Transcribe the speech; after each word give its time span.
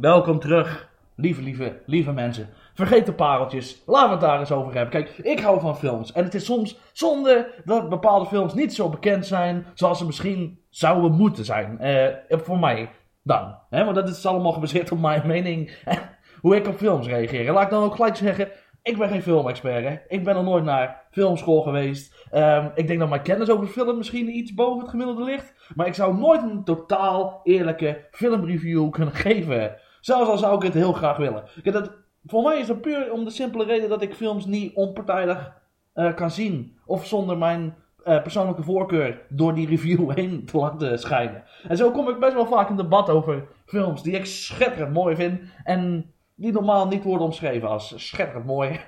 Welkom 0.00 0.38
terug, 0.38 0.88
lieve, 1.14 1.42
lieve, 1.42 1.80
lieve 1.86 2.12
mensen. 2.12 2.48
Vergeet 2.74 3.06
de 3.06 3.12
pareltjes, 3.12 3.82
laten 3.86 4.08
we 4.08 4.14
het 4.14 4.20
daar 4.20 4.38
eens 4.38 4.52
over 4.52 4.74
hebben. 4.74 4.90
Kijk, 4.90 5.18
ik 5.18 5.40
hou 5.40 5.60
van 5.60 5.76
films. 5.76 6.12
En 6.12 6.24
het 6.24 6.34
is 6.34 6.44
soms 6.44 6.78
zonde 6.92 7.52
dat 7.64 7.88
bepaalde 7.88 8.26
films 8.26 8.54
niet 8.54 8.74
zo 8.74 8.88
bekend 8.88 9.26
zijn 9.26 9.66
zoals 9.74 9.98
ze 9.98 10.06
misschien 10.06 10.58
zouden 10.68 11.12
moeten 11.12 11.44
zijn. 11.44 11.78
Eh, 11.78 12.06
voor 12.28 12.58
mij 12.58 12.90
dan. 13.22 13.54
Hè? 13.70 13.84
Want 13.84 13.96
dat 13.96 14.08
is 14.08 14.26
allemaal 14.26 14.52
gebaseerd 14.52 14.92
op 14.92 15.00
mijn 15.00 15.26
mening 15.26 15.76
en 15.84 15.98
hoe 16.40 16.56
ik 16.56 16.66
op 16.66 16.76
films 16.76 17.06
reageer. 17.06 17.52
Laat 17.52 17.64
ik 17.64 17.70
dan 17.70 17.84
ook 17.84 17.94
gelijk 17.94 18.16
zeggen, 18.16 18.48
ik 18.82 18.98
ben 18.98 19.08
geen 19.08 19.22
filmexpert. 19.22 19.84
Hè? 19.84 19.96
Ik 20.08 20.24
ben 20.24 20.34
nog 20.34 20.44
nooit 20.44 20.64
naar 20.64 21.02
filmschool 21.10 21.62
geweest. 21.62 22.26
Ehm, 22.30 22.68
ik 22.74 22.86
denk 22.86 22.98
dat 22.98 23.08
mijn 23.08 23.22
kennis 23.22 23.50
over 23.50 23.66
film 23.66 23.96
misschien 23.96 24.36
iets 24.36 24.54
boven 24.54 24.80
het 24.80 24.90
gemiddelde 24.90 25.24
ligt. 25.24 25.54
Maar 25.74 25.86
ik 25.86 25.94
zou 25.94 26.18
nooit 26.18 26.42
een 26.42 26.64
totaal 26.64 27.40
eerlijke 27.44 28.06
filmreview 28.10 28.90
kunnen 28.90 29.14
geven. 29.14 29.76
Zelfs 30.00 30.30
al 30.30 30.38
zou 30.38 30.56
ik 30.56 30.62
het 30.62 30.74
heel 30.74 30.92
graag 30.92 31.16
willen. 31.16 31.44
Kijk, 31.62 31.74
dat, 31.74 31.90
voor 32.26 32.42
mij 32.42 32.58
is 32.58 32.66
dat 32.66 32.80
puur 32.80 33.12
om 33.12 33.24
de 33.24 33.30
simpele 33.30 33.64
reden 33.64 33.88
dat 33.88 34.02
ik 34.02 34.14
films 34.14 34.46
niet 34.46 34.74
onpartijdig 34.74 35.52
eh, 35.92 36.14
kan 36.14 36.30
zien. 36.30 36.78
Of 36.86 37.06
zonder 37.06 37.38
mijn 37.38 37.74
eh, 38.04 38.22
persoonlijke 38.22 38.62
voorkeur 38.62 39.20
door 39.28 39.54
die 39.54 39.68
review 39.68 40.10
heen 40.18 40.44
te 40.44 40.56
laten 40.56 40.98
schijnen. 40.98 41.44
En 41.68 41.76
zo 41.76 41.90
kom 41.90 42.08
ik 42.08 42.18
best 42.18 42.34
wel 42.34 42.46
vaak 42.46 42.68
in 42.68 42.76
debat 42.76 43.08
over 43.08 43.46
films 43.66 44.02
die 44.02 44.12
ik 44.12 44.26
schitterend 44.26 44.92
mooi 44.92 45.16
vind. 45.16 45.40
En 45.64 46.12
die 46.34 46.52
normaal 46.52 46.86
niet 46.86 47.04
worden 47.04 47.26
omschreven 47.26 47.68
als 47.68 48.08
schitterend 48.08 48.46
mooi. 48.46 48.80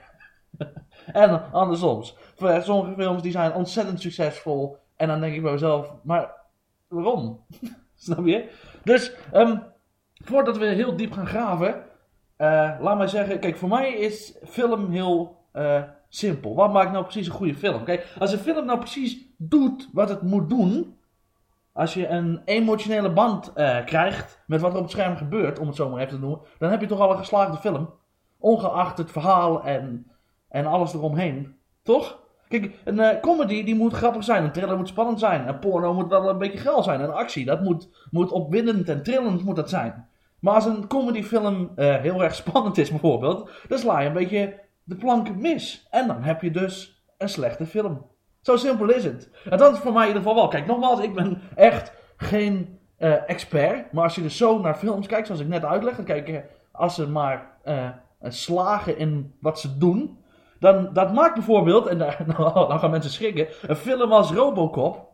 en 1.12 1.53
andersom. 1.53 2.03
Sommige 2.61 2.94
films 2.97 3.22
die 3.22 3.33
zijn 3.33 3.55
ontzettend 3.55 4.00
succesvol. 4.00 4.77
En 4.97 5.09
dan 5.09 5.20
denk 5.20 5.34
ik 5.34 5.42
bij 5.42 5.53
mezelf, 5.53 5.94
maar 6.03 6.31
waarom? 6.89 7.44
Snap 7.94 8.27
je? 8.27 8.48
Dus, 8.84 9.12
um, 9.34 9.62
voordat 10.25 10.59
we 10.59 10.65
heel 10.67 10.97
diep 10.97 11.12
gaan 11.12 11.27
graven, 11.27 11.69
uh, 12.39 12.70
laat 12.81 12.98
mij 12.98 13.06
zeggen, 13.06 13.39
kijk, 13.39 13.56
voor 13.56 13.69
mij 13.69 13.92
is 13.92 14.39
film 14.45 14.91
heel 14.91 15.37
uh, 15.53 15.83
simpel. 16.09 16.55
Wat 16.55 16.73
maakt 16.73 16.92
nou 16.92 17.05
precies 17.05 17.27
een 17.27 17.33
goede 17.33 17.55
film? 17.55 17.84
Kijk, 17.84 18.15
als 18.19 18.33
een 18.33 18.39
film 18.39 18.67
nou 18.67 18.78
precies 18.78 19.27
doet 19.37 19.89
wat 19.93 20.09
het 20.09 20.23
moet 20.23 20.50
doen, 20.50 20.97
als 21.73 21.95
je 21.95 22.09
een 22.09 22.43
emotionele 22.45 23.12
band 23.12 23.53
uh, 23.56 23.84
krijgt 23.84 24.43
met 24.47 24.61
wat 24.61 24.70
er 24.70 24.77
op 24.77 24.83
het 24.83 24.93
scherm 24.93 25.17
gebeurt, 25.17 25.59
om 25.59 25.67
het 25.67 25.77
zo 25.77 25.89
maar 25.89 26.00
even 26.00 26.15
te 26.15 26.20
noemen, 26.20 26.41
dan 26.59 26.70
heb 26.70 26.81
je 26.81 26.87
toch 26.87 27.00
al 27.00 27.11
een 27.11 27.19
geslaagde 27.19 27.56
film. 27.56 27.91
Ongeacht 28.39 28.98
het 28.98 29.11
verhaal 29.11 29.65
en, 29.65 30.06
en 30.48 30.67
alles 30.67 30.95
eromheen. 30.95 31.56
Toch? 31.83 32.20
Kijk, 32.48 32.81
een 32.84 33.20
comedy 33.20 33.65
die 33.65 33.75
moet 33.75 33.93
grappig 33.93 34.25
zijn, 34.25 34.45
een 34.45 34.53
thriller 34.53 34.77
moet 34.77 34.89
spannend 34.89 35.19
zijn, 35.19 35.48
een 35.48 35.59
porno 35.59 35.95
moet 35.95 36.09
wel 36.09 36.28
een 36.28 36.39
beetje 36.39 36.59
geil 36.59 36.83
zijn, 36.83 37.00
een 37.00 37.12
actie, 37.12 37.45
dat 37.45 37.62
moet, 37.62 37.89
moet 38.11 38.31
opwindend 38.31 38.89
en 38.89 39.03
trillend 39.03 39.45
moet 39.45 39.56
dat 39.56 39.69
zijn. 39.69 40.09
Maar 40.43 40.55
als 40.55 40.65
een 40.65 40.87
comedyfilm 40.87 41.73
uh, 41.77 41.97
heel 41.97 42.23
erg 42.23 42.35
spannend 42.45 42.79
is 42.79 42.91
bijvoorbeeld, 42.91 43.51
dan 43.69 43.79
sla 43.79 44.01
je 44.01 44.07
een 44.07 44.12
beetje 44.12 44.61
de 44.84 44.97
plank 44.97 45.37
mis. 45.37 45.87
En 45.91 46.07
dan 46.07 46.23
heb 46.23 46.43
je 46.43 46.51
dus 46.51 47.05
een 47.19 47.29
slechte 47.29 47.67
film. 47.67 48.07
Zo 48.41 48.57
simpel 48.57 48.91
is 48.91 49.05
het. 49.05 49.31
En 49.51 49.59
dat 49.59 49.73
is 49.73 49.79
voor 49.79 49.93
mij 49.93 50.03
in 50.03 50.09
ieder 50.09 50.23
geval 50.23 50.37
wel. 50.37 50.49
Kijk, 50.49 50.67
nogmaals, 50.67 51.01
ik 51.01 51.15
ben 51.15 51.41
echt 51.55 51.93
geen 52.17 52.79
uh, 52.99 53.29
expert. 53.29 53.93
Maar 53.93 54.05
als 54.05 54.15
je 54.15 54.22
dus 54.22 54.37
zo 54.37 54.61
naar 54.61 54.75
films 54.75 55.06
kijkt, 55.06 55.27
zoals 55.27 55.43
ik 55.43 55.49
net 55.49 55.65
uitleg, 55.65 56.03
kijk, 56.05 56.45
als 56.72 56.95
ze 56.95 57.09
maar 57.09 57.59
uh, 57.65 57.89
slagen 58.22 58.99
in 58.99 59.34
wat 59.41 59.61
ze 59.61 59.78
doen, 59.78 60.19
dan 60.59 60.93
dat 60.93 61.12
maakt 61.12 61.34
bijvoorbeeld, 61.34 61.87
en 61.87 61.97
nou, 62.37 62.69
dan 62.69 62.78
gaan 62.78 62.91
mensen 62.91 63.11
schrikken, 63.11 63.49
een 63.66 63.77
film 63.77 64.12
als 64.12 64.31
Robocop 64.31 65.12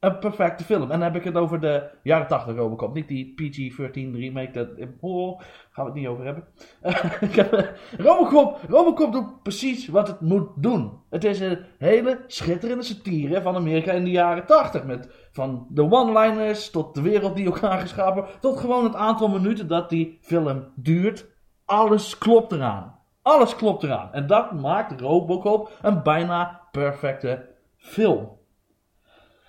een 0.00 0.18
perfecte 0.18 0.64
film. 0.64 0.82
En 0.82 0.88
dan 0.88 1.00
heb 1.00 1.16
ik 1.16 1.24
het 1.24 1.36
over 1.36 1.60
de 1.60 1.90
jaren 2.02 2.26
80 2.26 2.56
Robocop. 2.56 2.94
Niet 2.94 3.08
die 3.08 3.34
PG-13 3.34 4.16
remake. 4.16 4.50
Dat, 4.50 4.68
oh, 5.00 5.40
gaan 5.70 5.84
we 5.84 5.90
het 5.90 5.94
niet 5.94 6.06
over 6.06 6.24
hebben. 6.24 6.44
Robocop, 8.06 8.60
Robocop 8.68 9.12
doet 9.12 9.42
precies 9.42 9.88
wat 9.88 10.08
het 10.08 10.20
moet 10.20 10.48
doen. 10.56 11.00
Het 11.10 11.24
is 11.24 11.40
een 11.40 11.64
hele 11.78 12.24
schitterende 12.26 12.84
satire 12.84 13.42
van 13.42 13.54
Amerika 13.54 13.92
in 13.92 14.04
de 14.04 14.10
jaren 14.10 14.46
80. 14.46 14.84
Met 14.84 15.28
van 15.32 15.66
de 15.70 15.90
one-liners 15.90 16.70
tot 16.70 16.94
de 16.94 17.02
wereld 17.02 17.36
die 17.36 17.46
elkaar 17.46 17.78
geschapen. 17.78 18.24
Tot 18.40 18.60
gewoon 18.60 18.84
het 18.84 18.94
aantal 18.94 19.28
minuten 19.28 19.68
dat 19.68 19.90
die 19.90 20.18
film 20.20 20.72
duurt. 20.74 21.26
Alles 21.64 22.18
klopt 22.18 22.52
eraan. 22.52 22.98
Alles 23.22 23.56
klopt 23.56 23.82
eraan. 23.82 24.12
En 24.12 24.26
dat 24.26 24.52
maakt 24.52 25.00
Robocop 25.00 25.70
een 25.82 26.02
bijna 26.02 26.60
perfecte 26.70 27.48
film. 27.76 28.37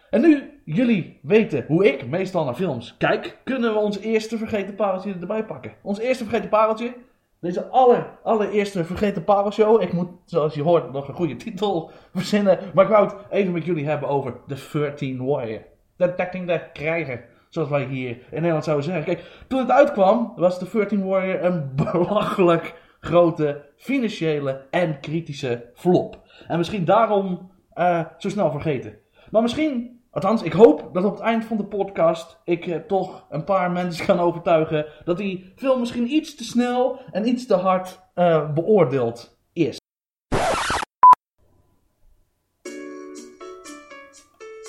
En 0.09 0.21
nu 0.21 0.61
jullie 0.65 1.19
weten 1.21 1.65
hoe 1.67 1.87
ik 1.87 2.07
meestal 2.07 2.45
naar 2.45 2.55
films 2.55 2.95
kijk, 2.97 3.37
kunnen 3.43 3.73
we 3.73 3.79
ons 3.79 3.99
eerste 3.99 4.37
vergeten 4.37 4.75
pareltje 4.75 5.15
erbij 5.19 5.45
pakken. 5.45 5.73
Ons 5.81 5.99
eerste 5.99 6.23
vergeten 6.23 6.49
pareltje, 6.49 6.93
deze 7.39 7.65
aller, 7.67 8.17
allereerste 8.23 8.83
vergeten 8.83 9.23
parelshow. 9.23 9.81
Ik 9.81 9.93
moet, 9.93 10.09
zoals 10.25 10.53
je 10.53 10.61
hoort, 10.61 10.91
nog 10.91 11.07
een 11.07 11.13
goede 11.13 11.35
titel 11.35 11.91
verzinnen. 12.15 12.59
Maar 12.73 12.83
ik 12.83 12.91
wou 12.91 13.05
het 13.05 13.15
even 13.29 13.53
met 13.53 13.65
jullie 13.65 13.87
hebben 13.87 14.09
over 14.09 14.35
The 14.47 14.69
13 14.73 15.25
Warrior. 15.25 15.61
De 15.95 16.11
13e 16.11 16.71
krijger, 16.73 17.25
zoals 17.49 17.69
wij 17.69 17.85
hier 17.85 18.09
in 18.09 18.27
Nederland 18.31 18.63
zouden 18.63 18.85
zeggen. 18.85 19.03
Kijk, 19.03 19.43
toen 19.47 19.59
het 19.59 19.71
uitkwam, 19.71 20.33
was 20.35 20.59
The 20.59 20.69
13 20.73 21.05
Warrior 21.05 21.43
een 21.43 21.71
belachelijk 21.93 22.73
grote 22.99 23.65
financiële 23.75 24.65
en 24.69 24.99
kritische 24.99 25.69
flop. 25.73 26.21
En 26.47 26.57
misschien 26.57 26.85
daarom 26.85 27.51
uh, 27.75 28.05
zo 28.17 28.29
snel 28.29 28.51
vergeten. 28.51 28.97
Maar 29.31 29.41
misschien 29.41 29.98
Althans, 30.19 30.43
ik 30.43 30.53
hoop 30.53 30.93
dat 30.93 31.03
op 31.03 31.11
het 31.11 31.21
eind 31.21 31.45
van 31.45 31.57
de 31.57 31.65
podcast 31.65 32.37
ik 32.45 32.67
eh, 32.67 32.75
toch 32.75 33.25
een 33.29 33.43
paar 33.43 33.71
mensen 33.71 34.05
kan 34.05 34.19
overtuigen 34.19 34.85
dat 35.05 35.17
die 35.17 35.53
film 35.55 35.79
misschien 35.79 36.13
iets 36.13 36.35
te 36.35 36.43
snel 36.43 37.01
en 37.11 37.27
iets 37.27 37.45
te 37.45 37.53
hard 37.53 37.99
uh, 38.15 38.53
beoordeeld 38.53 39.37
is. 39.53 39.77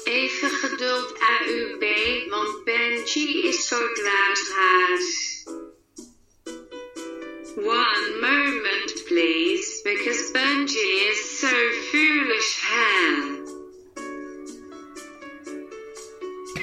Even 0.05 0.49
geduld 0.49 1.15
AUB, 1.41 1.84
want 2.31 2.65
Benji 2.65 3.49
is 3.49 3.69
zo 3.69 3.77
dwaashaas. 3.77 5.09
One 7.56 8.21
moment 8.21 9.05
please, 9.09 9.81
because 9.83 10.31
Benji 10.33 11.10
is 11.10 11.39
so 11.41 11.56
foolish 11.91 12.60
hand. 12.60 13.30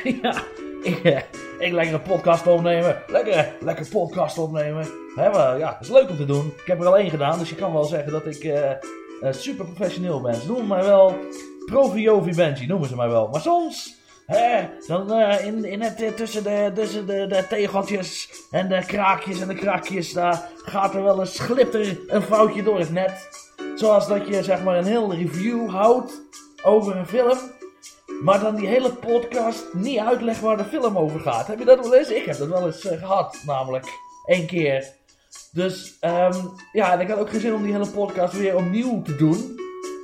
ja, 0.21 0.43
ik, 0.83 1.03
eh, 1.03 1.21
ik 1.59 1.71
lekker 1.71 1.93
een 1.93 2.01
podcast 2.01 2.47
opnemen. 2.47 3.03
Lekker, 3.07 3.53
lekker 3.59 3.87
podcast 3.89 4.37
opnemen. 4.37 4.87
He, 5.15 5.29
maar, 5.29 5.57
ja, 5.57 5.77
is 5.81 5.89
leuk 5.89 6.09
om 6.09 6.17
te 6.17 6.25
doen. 6.25 6.53
Ik 6.57 6.67
heb 6.67 6.79
er 6.79 6.87
al 6.87 6.97
één 6.97 7.09
gedaan, 7.09 7.39
dus 7.39 7.49
je 7.49 7.55
kan 7.55 7.73
wel 7.73 7.83
zeggen 7.83 8.11
dat 8.11 8.25
ik 8.25 8.43
uh, 8.43 8.71
super 9.31 9.65
professioneel 9.65 10.21
ben. 10.21 10.35
Ze 10.35 10.47
noemen 10.47 10.67
mij 10.67 10.83
wel 10.83 11.15
Proviovi 11.65 12.35
Benji, 12.35 12.67
noemen 12.67 12.87
ze 12.87 12.95
mij 12.95 13.07
wel. 13.07 13.27
Maar 13.27 13.41
soms, 13.41 13.95
hè, 14.25 14.67
dan 14.87 15.13
in, 15.21 15.65
in 15.65 15.81
het, 15.81 16.17
tussen, 16.17 16.43
de, 16.43 16.71
tussen 16.73 17.07
de, 17.07 17.27
de 17.27 17.45
tegeltjes 17.49 18.29
en 18.51 18.67
de 18.67 18.85
kraakjes 18.85 19.41
en 19.41 19.47
de 19.47 19.55
krakjes, 19.55 20.13
daar 20.13 20.49
gaat 20.55 20.95
er 20.95 21.03
wel 21.03 21.19
eens, 21.19 21.39
glipt 21.39 21.73
er 21.73 21.99
een 22.07 22.21
foutje 22.21 22.63
door 22.63 22.79
het 22.79 22.91
net. 22.91 23.29
Zoals 23.75 24.07
dat 24.07 24.27
je 24.27 24.43
zeg 24.43 24.63
maar 24.63 24.77
een 24.77 24.85
heel 24.85 25.13
review 25.13 25.69
houdt 25.69 26.21
over 26.63 26.95
een 26.95 27.07
film. 27.07 27.37
Maar 28.23 28.39
dan 28.39 28.55
die 28.55 28.67
hele 28.67 28.93
podcast 28.93 29.73
niet 29.73 29.99
uitleggen 29.99 30.45
waar 30.45 30.57
de 30.57 30.63
film 30.63 30.97
over 30.97 31.19
gaat. 31.19 31.47
Heb 31.47 31.59
je 31.59 31.65
dat 31.65 31.79
wel 31.79 31.95
eens? 31.95 32.09
Ik 32.09 32.25
heb 32.25 32.37
dat 32.37 32.47
wel 32.47 32.65
eens 32.65 32.85
uh, 32.85 32.99
gehad, 32.99 33.41
namelijk. 33.45 33.85
Eén 34.25 34.45
keer. 34.45 34.93
Dus, 35.51 35.97
um, 36.01 36.53
ja, 36.71 36.93
en 36.93 36.99
ik 36.99 37.09
had 37.09 37.19
ook 37.19 37.29
geen 37.29 37.39
zin 37.39 37.53
om 37.53 37.63
die 37.63 37.71
hele 37.71 37.87
podcast 37.87 38.33
weer 38.33 38.55
opnieuw 38.55 39.01
te 39.01 39.15
doen. 39.15 39.59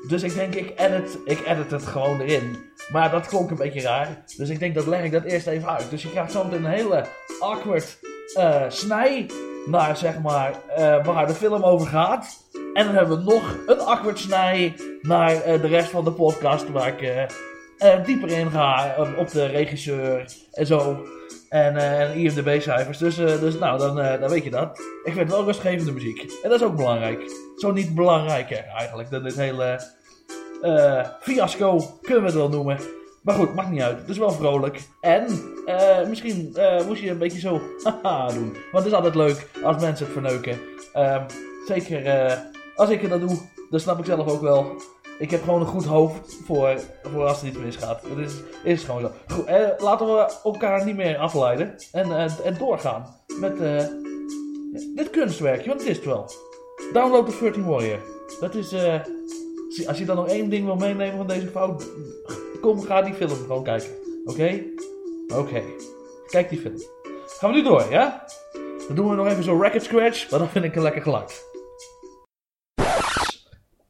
Dus 0.08 0.24
ik 0.24 0.34
denk, 0.34 0.56
ik 0.56 0.80
edit, 0.80 1.18
ik 1.26 1.48
edit 1.48 1.72
het 1.72 1.86
gewoon 1.86 2.22
erin. 2.22 2.58
Maar 2.92 3.12
dat 3.12 3.28
klonk 3.28 3.50
een 3.50 3.58
beetje 3.58 3.82
raar. 3.82 4.24
Dus 4.38 4.50
ik 4.50 4.60
denk, 4.60 4.76
dat 4.76 4.88
leg 4.88 5.04
ik 5.04 5.12
dat 5.12 5.24
eerst 5.24 5.48
even 5.48 5.70
uit. 5.70 5.90
Dus 5.90 6.02
je 6.02 6.10
krijgt 6.10 6.32
zo 6.32 6.44
meteen 6.44 6.66
een 6.66 6.72
hele 6.72 7.06
awkward 7.40 8.00
uh, 8.38 8.64
snij 8.68 9.30
naar, 9.66 9.98
zeg 9.98 10.20
maar, 10.20 10.54
uh, 10.78 11.06
waar 11.06 11.28
de 11.28 11.34
film 11.34 11.64
over 11.64 11.88
gaat. 11.88 12.44
En 12.74 12.86
dan 12.86 12.96
hebben 12.96 13.18
we 13.18 13.32
nog 13.32 13.58
een 13.68 13.80
awkward 13.80 14.20
snij 14.20 14.76
naar 15.02 15.44
de 15.44 15.68
rest 15.68 15.90
van 15.90 16.04
de 16.04 16.12
podcast 16.12 16.70
waar 16.70 16.88
ik 16.88 17.28
uh, 17.80 18.06
dieper 18.06 18.30
inga 18.30 19.00
um, 19.00 19.14
op 19.16 19.32
de 19.32 19.46
regisseur 19.46 20.26
en 20.52 20.66
zo. 20.66 21.06
En, 21.50 21.76
uh, 21.76 22.02
en 22.02 22.18
IMDb-cijfers. 22.18 22.98
Dus, 22.98 23.16
dus 23.16 23.58
nou, 23.58 23.80
dan, 23.80 23.96
dan 23.96 24.30
weet 24.30 24.44
je 24.44 24.50
dat. 24.50 24.78
Ik 24.80 25.14
vind 25.14 25.20
het 25.20 25.30
wel 25.30 25.44
rustgevende 25.44 25.92
muziek. 25.92 26.20
En 26.20 26.50
dat 26.50 26.62
is 26.62 26.68
ook 26.68 26.76
belangrijk. 26.76 27.32
Zo 27.58 27.72
niet 27.72 27.96
belangrijker 27.96 28.66
eigenlijk 28.66 29.10
dan 29.10 29.24
dit 29.24 29.36
hele 29.36 29.80
fiasco, 31.20 31.80
kunnen 32.02 32.22
we 32.22 32.30
het 32.30 32.38
wel 32.38 32.50
noemen. 32.50 32.80
Maar 33.22 33.36
goed, 33.36 33.56
maakt 33.56 33.70
niet 33.70 33.82
uit. 33.82 33.98
Het 33.98 34.10
is 34.10 34.18
wel 34.18 34.32
vrolijk. 34.32 34.80
En 35.02 35.26
misschien 36.10 36.56
moest 36.88 37.02
je 37.02 37.10
een 37.10 37.18
beetje 37.18 37.40
zo 37.40 37.52
doen. 38.36 38.56
Want 38.72 38.84
het 38.84 38.86
is 38.86 38.94
altijd 38.94 39.16
leuk 39.16 39.48
als 39.64 39.82
mensen 39.82 40.06
het 40.06 40.14
verneuken. 40.14 40.60
Ehm, 40.94 41.24
zeker 41.68 42.38
als 42.76 42.90
ik 42.90 43.02
het 43.02 43.10
dan 43.10 43.20
doe, 43.20 43.38
dan 43.70 43.80
snap 43.80 44.00
ik 44.00 44.06
zelf 44.06 44.28
ook 44.28 44.42
wel 44.42 44.76
ik 45.20 45.32
heb 45.32 45.44
gewoon 45.44 45.60
een 45.60 45.68
goed 45.68 45.86
hoofd 45.86 46.36
voor, 46.46 46.80
voor 47.04 47.26
als 47.26 47.42
er 47.42 47.48
iets 47.48 47.58
misgaat. 47.58 48.02
Dat 48.02 48.18
is, 48.18 48.34
is 48.64 48.84
gewoon 48.84 49.02
zo. 49.02 49.12
Goed, 49.28 49.46
eh, 49.46 49.70
laten 49.78 50.06
we 50.06 50.34
elkaar 50.44 50.86
niet 50.86 50.96
meer 50.96 51.18
afleiden. 51.18 51.76
En, 51.92 52.18
eh, 52.18 52.46
en 52.46 52.58
doorgaan 52.58 53.06
met, 53.40 53.60
uh, 53.62 53.84
dit 54.96 55.10
kunstwerkje, 55.10 55.68
want 55.68 55.80
het 55.80 55.90
is 55.90 55.96
het 55.96 56.06
wel. 56.06 56.30
Download 56.94 57.26
de 57.26 57.38
13 57.40 57.66
Warrior. 57.66 58.00
Dat 58.40 58.56
is, 58.56 58.72
eh, 58.72 59.00
als 59.88 59.98
je 59.98 60.06
dan 60.06 60.16
nog 60.16 60.28
één 60.28 60.50
ding 60.50 60.66
wil 60.66 60.76
meenemen 60.76 61.18
van 61.18 61.28
deze 61.28 61.48
fout, 61.48 61.90
kom, 62.62 62.82
ga 62.82 63.02
die 63.02 63.14
film 63.14 63.30
gewoon 63.30 63.64
kijken. 63.64 63.90
Oké? 64.26 64.64
Oké. 65.36 65.62
Kijk 66.28 66.50
die 66.50 66.60
film. 66.60 66.82
Gaan 67.28 67.50
we 67.52 67.56
nu 67.56 67.64
door, 67.64 67.86
ja? 67.90 68.26
Dan 68.88 68.96
doen 68.96 69.10
we 69.10 69.16
nog 69.16 69.28
even 69.28 69.44
zo'n 69.44 69.62
record 69.62 69.84
scratch, 69.84 70.30
maar 70.30 70.40
dan 70.40 70.50
vind 70.50 70.66
ik 70.66 70.76
een 70.76 70.82
lekker 70.82 71.02
geluid. 71.02 71.53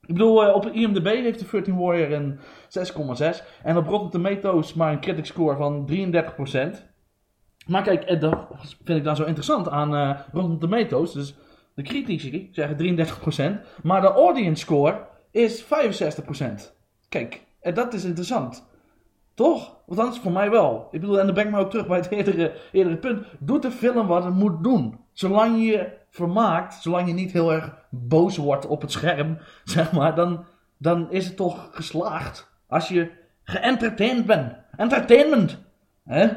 Ik 0.06 0.14
bedoel, 0.14 0.44
eh, 0.44 0.56
op 0.56 0.66
IMDb 0.66 1.06
heeft 1.06 1.40
de 1.40 1.48
13 1.52 1.78
Warrior 1.78 2.12
een 2.12 2.40
6,6. 2.68 3.44
En 3.64 3.78
op 3.78 3.88
Rotten 3.88 4.10
Tomatoes 4.10 4.74
maar 4.74 4.92
een 4.92 5.00
critic 5.00 5.26
score 5.26 5.58
van 5.58 5.86
33%. 5.86 6.86
Maar 7.68 7.84
kijk, 7.84 8.04
eh, 8.04 8.20
dat 8.20 8.48
vind 8.84 8.98
ik 8.98 9.04
dan 9.04 9.16
zo 9.16 9.24
interessant 9.24 9.70
aan 9.70 9.94
uh, 9.94 10.20
Rotten 10.32 10.60
Tomatoes. 10.60 11.14
Dus 11.14 11.36
de 11.76 11.82
critici 11.82 12.50
zeggen 12.52 12.78
33%. 12.78 13.62
Maar 13.84 14.02
de 14.02 14.08
audience 14.08 14.62
score 14.62 15.08
is 15.32 15.64
65%. 15.64 16.76
Kijk, 17.10 17.42
en 17.62 17.74
dat 17.74 17.94
is 17.94 18.04
interessant. 18.04 18.68
Toch? 19.34 19.78
Want 19.86 20.14
is 20.14 20.20
voor 20.20 20.32
mij 20.32 20.50
wel. 20.50 20.88
Ik 20.92 21.00
bedoel, 21.00 21.20
en 21.20 21.26
dan 21.26 21.36
ben 21.36 21.46
ik 21.46 21.52
maar 21.52 21.62
ook 21.62 21.70
terug 21.70 21.88
bij 21.88 21.98
het 21.98 22.12
eerdere, 22.18 22.54
eerdere 22.72 22.98
punt. 22.98 23.26
Doet 23.40 23.62
de 23.62 23.72
film 23.72 24.08
wat 24.08 24.24
het 24.24 24.34
moet 24.34 24.64
doen. 24.64 25.00
Zolang 25.14 25.66
je 25.66 26.02
vermaakt, 26.14 26.74
zolang 26.74 27.08
je 27.08 27.14
niet 27.14 27.32
heel 27.32 27.54
erg 27.54 27.76
boos 27.90 28.38
wordt 28.38 28.68
op 28.68 28.82
het 28.82 28.92
scherm, 28.92 29.38
zeg 29.64 29.92
maar, 29.92 30.16
dan, 30.16 30.46
dan 30.78 31.12
is 31.12 31.26
het 31.26 31.36
toch 31.36 31.70
geslaagd. 31.72 32.52
Als 32.68 32.88
je 32.88 33.12
geëntertained 33.44 34.26
bent. 34.26 34.56
Entertainment. 34.78 35.60
Hè? 36.04 36.30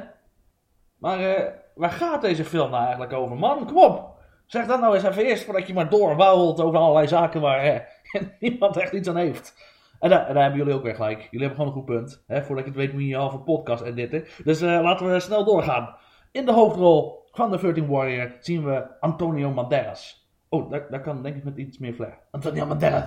Maar 0.99 1.21
uh, 1.21 1.49
waar 1.75 1.91
gaat 1.91 2.21
deze 2.21 2.45
film 2.45 2.71
nou 2.71 2.83
eigenlijk 2.83 3.13
over, 3.13 3.37
man? 3.37 3.67
Kom 3.67 3.77
op. 3.77 4.15
Zeg 4.47 4.67
dat 4.67 4.81
nou 4.81 4.95
eens 4.95 5.05
even 5.05 5.25
eerst, 5.25 5.45
voordat 5.45 5.67
je 5.67 5.75
maar 5.75 5.91
doorwouwelt 5.91 6.61
over 6.61 6.79
allerlei 6.79 7.09
zaken 7.09 7.41
waar 7.41 7.89
niemand 8.41 8.77
echt 8.77 8.93
iets 8.93 9.09
aan 9.09 9.17
heeft. 9.17 9.55
En 10.01 10.11
daar, 10.11 10.27
daar, 10.27 10.43
hebben 10.43 10.59
jullie 10.59 10.75
ook 10.75 10.83
weer 10.83 10.95
gelijk. 10.95 11.29
Jullie 11.31 11.47
hebben 11.47 11.57
gewoon 11.57 11.67
een 11.67 11.79
goed 11.79 11.85
punt. 11.85 12.25
Hè? 12.27 12.43
Voordat 12.43 12.65
je 12.65 12.71
het 12.71 12.81
weet 12.81 12.93
moet 12.93 13.03
je 13.03 13.09
je 13.09 13.17
halve 13.17 13.39
podcast 13.39 13.83
editen. 13.83 14.25
Dus 14.45 14.63
uh, 14.63 14.83
laten 14.83 15.13
we 15.13 15.21
snel 15.21 15.45
doorgaan. 15.45 15.97
In 16.33 16.47
de 16.47 16.53
hoofdrol 16.53 17.26
van 17.37 17.51
de 17.51 17.59
13 17.59 17.87
Warrior 17.87 18.33
zien 18.41 18.65
we 18.65 19.01
Antonio 19.01 19.51
Banderas. 19.51 20.29
Oh, 20.49 20.71
daar, 20.71 21.01
kan 21.01 21.23
denk 21.23 21.37
ik 21.37 21.45
met 21.45 21.57
iets 21.57 21.79
meer 21.79 21.93
flair. 21.93 22.19
Antonio 22.31 22.67
Banderas. 22.67 23.05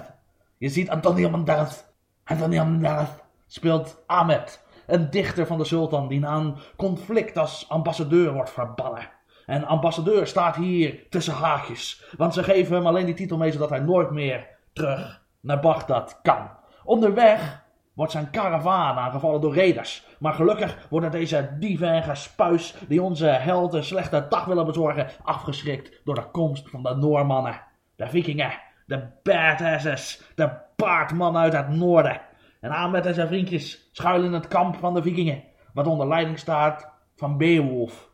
Je 0.57 0.69
ziet 0.69 0.89
Antonio 0.89 1.29
Banderas. 1.29 1.83
Antonio 2.23 2.63
Banderas 2.63 3.09
speelt 3.47 4.03
Ahmed. 4.05 4.65
Een 4.87 5.09
dichter 5.09 5.45
van 5.47 5.57
de 5.57 5.63
sultan 5.63 6.07
die 6.07 6.19
na 6.19 6.35
een 6.35 6.55
conflict 6.77 7.37
als 7.37 7.69
ambassadeur 7.69 8.33
wordt 8.33 8.49
verbannen. 8.49 9.09
En 9.45 9.63
ambassadeur 9.63 10.27
staat 10.27 10.55
hier 10.55 11.09
tussen 11.09 11.33
haakjes. 11.33 12.13
Want 12.17 12.33
ze 12.33 12.43
geven 12.43 12.75
hem 12.75 12.87
alleen 12.87 13.05
die 13.05 13.15
titel 13.15 13.37
mee 13.37 13.51
zodat 13.51 13.69
hij 13.69 13.79
nooit 13.79 14.11
meer 14.11 14.47
terug 14.73 15.25
naar 15.39 15.59
Bagdad 15.59 16.19
kan. 16.21 16.49
Onderweg 16.83 17.63
wordt 17.99 18.13
zijn 18.13 18.29
karavaan 18.29 18.97
aangevallen 18.97 19.41
door 19.41 19.55
raiders. 19.55 20.05
Maar 20.19 20.33
gelukkig 20.33 20.87
worden 20.89 21.11
deze 21.11 21.49
dieven 21.59 21.89
en 21.89 22.03
gespuis 22.03 22.75
die 22.87 23.01
onze 23.01 23.25
helden 23.25 23.83
slechte 23.83 24.25
dag 24.29 24.45
willen 24.45 24.65
bezorgen 24.65 25.07
afgeschrikt 25.23 26.01
door 26.03 26.15
de 26.15 26.31
komst 26.31 26.69
van 26.69 26.83
de 26.83 26.95
Noormannen, 26.95 27.61
de 27.95 28.07
vikingen, 28.07 28.51
de 28.85 29.07
badasses, 29.23 30.31
de 30.35 30.51
paardmannen 30.75 31.41
uit 31.41 31.53
het 31.53 31.69
noorden. 31.69 32.21
En 32.61 32.69
Ahmed 32.69 33.05
en 33.05 33.13
zijn 33.13 33.27
vriendjes 33.27 33.89
schuilen 33.91 34.27
in 34.27 34.33
het 34.33 34.47
kamp 34.47 34.75
van 34.75 34.93
de 34.93 35.01
vikingen, 35.01 35.43
wat 35.73 35.87
onder 35.87 36.07
leiding 36.07 36.39
staat 36.39 36.91
van 37.15 37.37
Beowulf. 37.37 38.09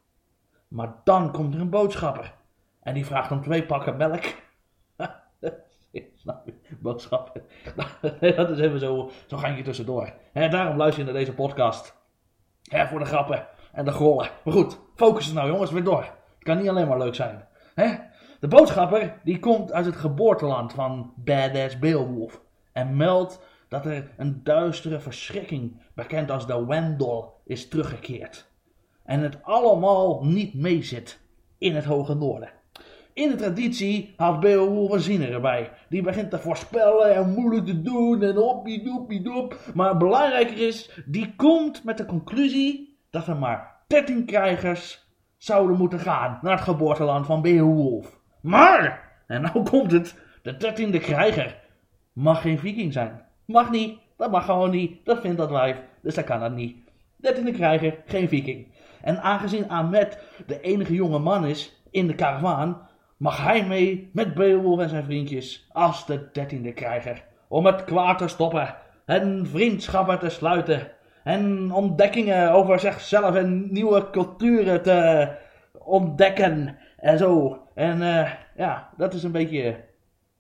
Maar 0.68 0.96
dan 1.04 1.32
komt 1.32 1.54
er 1.54 1.62
een 1.62 1.70
boodschapper 1.70 2.34
en 2.82 2.94
die 2.94 3.06
vraagt 3.06 3.32
om 3.32 3.42
twee 3.42 3.64
pakken 3.64 3.98
melk 3.98 4.24
Je? 6.26 6.54
Boodschappen. 6.82 7.42
dat 8.36 8.50
is 8.50 8.60
even 8.60 8.80
zo, 8.80 9.12
zo 9.26 9.48
je 9.48 9.64
tussendoor. 9.64 10.14
En 10.34 10.52
daarom 10.52 10.78
luister 10.78 11.06
je 11.06 11.12
naar 11.12 11.20
deze 11.20 11.34
podcast. 11.34 11.96
Ja, 12.62 12.88
voor 12.88 13.00
de 13.00 13.06
grappen 13.06 13.48
en 13.72 13.86
de 13.86 13.92
grollen. 13.92 14.30
Maar 14.44 14.54
goed, 14.54 14.80
focus 14.96 15.34
nou 15.34 15.52
jongens, 15.52 15.72
weer 15.72 15.84
door. 15.84 16.04
Het 16.04 16.44
kan 16.44 16.58
niet 16.58 16.70
alleen 16.70 16.88
maar 16.88 16.98
leuk 16.98 17.16
zijn. 17.16 17.48
De 18.40 18.48
boodschapper 18.48 19.20
die 19.24 19.40
komt 19.40 19.72
uit 19.72 19.86
het 19.86 19.96
geboorteland 19.96 20.74
van 20.74 21.14
Badass 21.16 21.80
Beowulf. 21.80 22.42
En 22.72 22.98
meldt 22.98 23.40
dat 23.68 23.86
er 23.86 24.12
een 24.18 24.44
duistere 24.44 25.00
verschrikking, 25.00 25.82
bekend 25.94 26.32
als 26.32 26.48
de 26.48 26.66
Wendel, 26.66 27.42
is 27.46 27.68
teruggekeerd. 27.68 28.48
En 29.04 29.20
het 29.20 29.44
allemaal 29.44 30.26
niet 30.26 30.54
meezit 30.54 31.20
in 31.58 31.76
het 31.76 31.86
hoge 31.86 32.14
noorden. 32.14 32.50
In 33.16 33.30
de 33.30 33.36
traditie 33.36 34.14
haalt 34.18 34.40
Beowulf 34.40 34.92
een 34.92 35.00
ziener 35.00 35.34
erbij. 35.34 35.72
Die 35.90 36.02
begint 36.02 36.30
te 36.30 36.40
voorspellen 36.40 37.16
en 37.16 37.34
moeilijk 37.34 37.66
te 37.66 37.82
doen 37.82 38.22
en 38.24 38.36
hoppie 38.36 38.84
doepie 38.84 39.22
doep. 39.22 39.60
Maar 39.74 39.98
belangrijker 39.98 40.68
is, 40.68 41.02
die 41.06 41.36
komt 41.36 41.84
met 41.84 41.98
de 41.98 42.06
conclusie 42.06 42.98
dat 43.10 43.28
er 43.28 43.38
maar 43.38 43.84
13 43.88 44.26
krijgers 44.26 45.08
zouden 45.38 45.78
moeten 45.78 46.00
gaan 46.00 46.40
naar 46.42 46.52
het 46.56 46.62
geboorteland 46.62 47.26
van 47.26 47.42
Beowulf. 47.42 48.20
Maar, 48.42 49.12
en 49.28 49.42
nou 49.42 49.64
komt 49.70 49.92
het, 49.92 50.16
de 50.42 50.58
dertiende 50.58 51.00
krijger 51.00 51.62
mag 52.14 52.42
geen 52.42 52.60
viking 52.60 52.94
zijn. 52.94 53.22
Mag 53.46 53.72
niet, 53.72 54.00
dat 54.18 54.32
mag 54.32 54.46
gewoon 54.46 54.72
niet, 54.72 55.06
dat 55.06 55.22
vindt 55.22 55.38
dat 55.38 55.50
wijf, 55.50 55.82
dus 56.02 56.16
dat 56.16 56.26
kan 56.26 56.40
dat 56.40 56.56
niet. 56.56 56.78
Dertiende 57.18 57.52
krijger, 57.52 57.98
geen 58.06 58.28
viking. 58.28 58.68
En 59.02 59.22
aangezien 59.22 59.70
Ahmed 59.70 60.20
de 60.46 60.62
enige 60.62 60.94
jonge 60.94 61.20
man 61.20 61.46
is 61.46 61.84
in 61.92 62.08
de 62.08 62.16
karavaan, 62.16 62.85
mag 63.18 63.44
hij 63.44 63.66
mee 63.66 64.10
met 64.14 64.34
Beowulf 64.34 64.80
en 64.80 64.90
zijn 64.90 65.04
vriendjes 65.04 65.68
als 65.72 66.06
de 66.06 66.30
dertiende 66.32 66.74
krijger. 66.74 67.24
Om 67.48 67.66
het 67.66 67.84
kwaad 67.84 68.18
te 68.18 68.28
stoppen 68.28 68.76
en 69.06 69.48
vriendschappen 69.48 70.20
te 70.20 70.30
sluiten. 70.30 70.92
En 71.24 71.72
ontdekkingen 71.72 72.52
over 72.52 72.80
zichzelf 72.80 73.36
en 73.36 73.72
nieuwe 73.72 74.10
culturen 74.10 74.82
te 74.82 75.30
ontdekken. 75.80 76.78
En 76.98 77.18
zo. 77.18 77.60
En 77.76 78.02
uh, 78.02 78.32
ja, 78.58 78.90
dat 78.98 79.14
is 79.14 79.24
een 79.24 79.32
beetje 79.32 79.76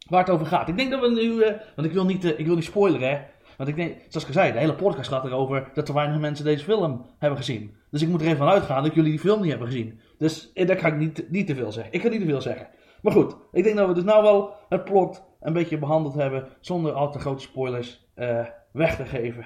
waar 0.10 0.20
het 0.20 0.30
over 0.30 0.46
gaat. 0.46 0.68
Ik 0.68 0.78
denk 0.78 0.92
dat 0.92 1.02
we 1.02 1.10
nu, 1.10 1.22
uh, 1.22 1.52
want 1.76 1.88
ik 1.88 1.94
wil 1.94 2.06
niet, 2.06 2.24
uh, 2.24 2.40
ik 2.40 2.46
wil 2.46 2.56
niet 2.56 2.64
spoileren 2.64 3.10
hè. 3.10 3.20
Want 3.58 3.70
ik 3.70 3.76
denk, 3.76 3.96
zoals 4.08 4.28
ik 4.28 4.34
zei, 4.34 4.52
de 4.52 4.60
hele 4.60 4.76
podcast 4.76 5.10
gaat 5.10 5.26
erover 5.26 5.70
dat 5.74 5.88
er 5.88 5.94
weinig 5.94 6.20
mensen 6.20 6.46
deze 6.46 6.64
film 6.64 7.06
hebben 7.20 7.40
gezien. 7.40 7.76
Dus 7.92 8.02
ik 8.02 8.08
moet 8.08 8.22
er 8.22 8.26
even 8.26 8.38
van 8.38 8.50
uitgaan 8.50 8.84
dat 8.84 8.94
jullie 8.94 9.12
die 9.12 9.20
film 9.20 9.42
niet 9.42 9.50
hebben 9.50 9.68
gezien. 9.68 10.00
Dus 10.18 10.54
eh, 10.54 10.68
daar 10.68 10.76
kan 10.76 10.92
ik 10.92 10.98
niet, 10.98 11.32
niet 11.32 11.48
te 11.48 11.56
veel 11.56 11.72
zeggen. 11.72 11.94
Ik 11.94 12.02
kan 12.02 12.12
niet 12.12 12.20
te 12.20 12.26
veel 12.26 12.42
zeggen. 12.42 12.68
Maar 13.02 13.14
goed, 13.14 13.36
ik 13.52 13.64
denk 13.64 13.76
dat 13.76 13.88
we 13.88 13.94
dus 13.94 14.04
nou 14.04 14.24
wel 14.24 14.54
het 14.70 14.84
plot 14.84 15.24
een 15.40 15.54
beetje 15.54 15.78
behandeld 15.78 16.14
hebben. 16.14 16.48
Zonder 16.60 16.92
al 16.92 17.12
te 17.12 17.20
grote 17.20 17.42
spoilers 17.42 18.08
uh, 18.16 18.46
weg 18.72 18.96
te 18.96 19.06
geven. 19.06 19.46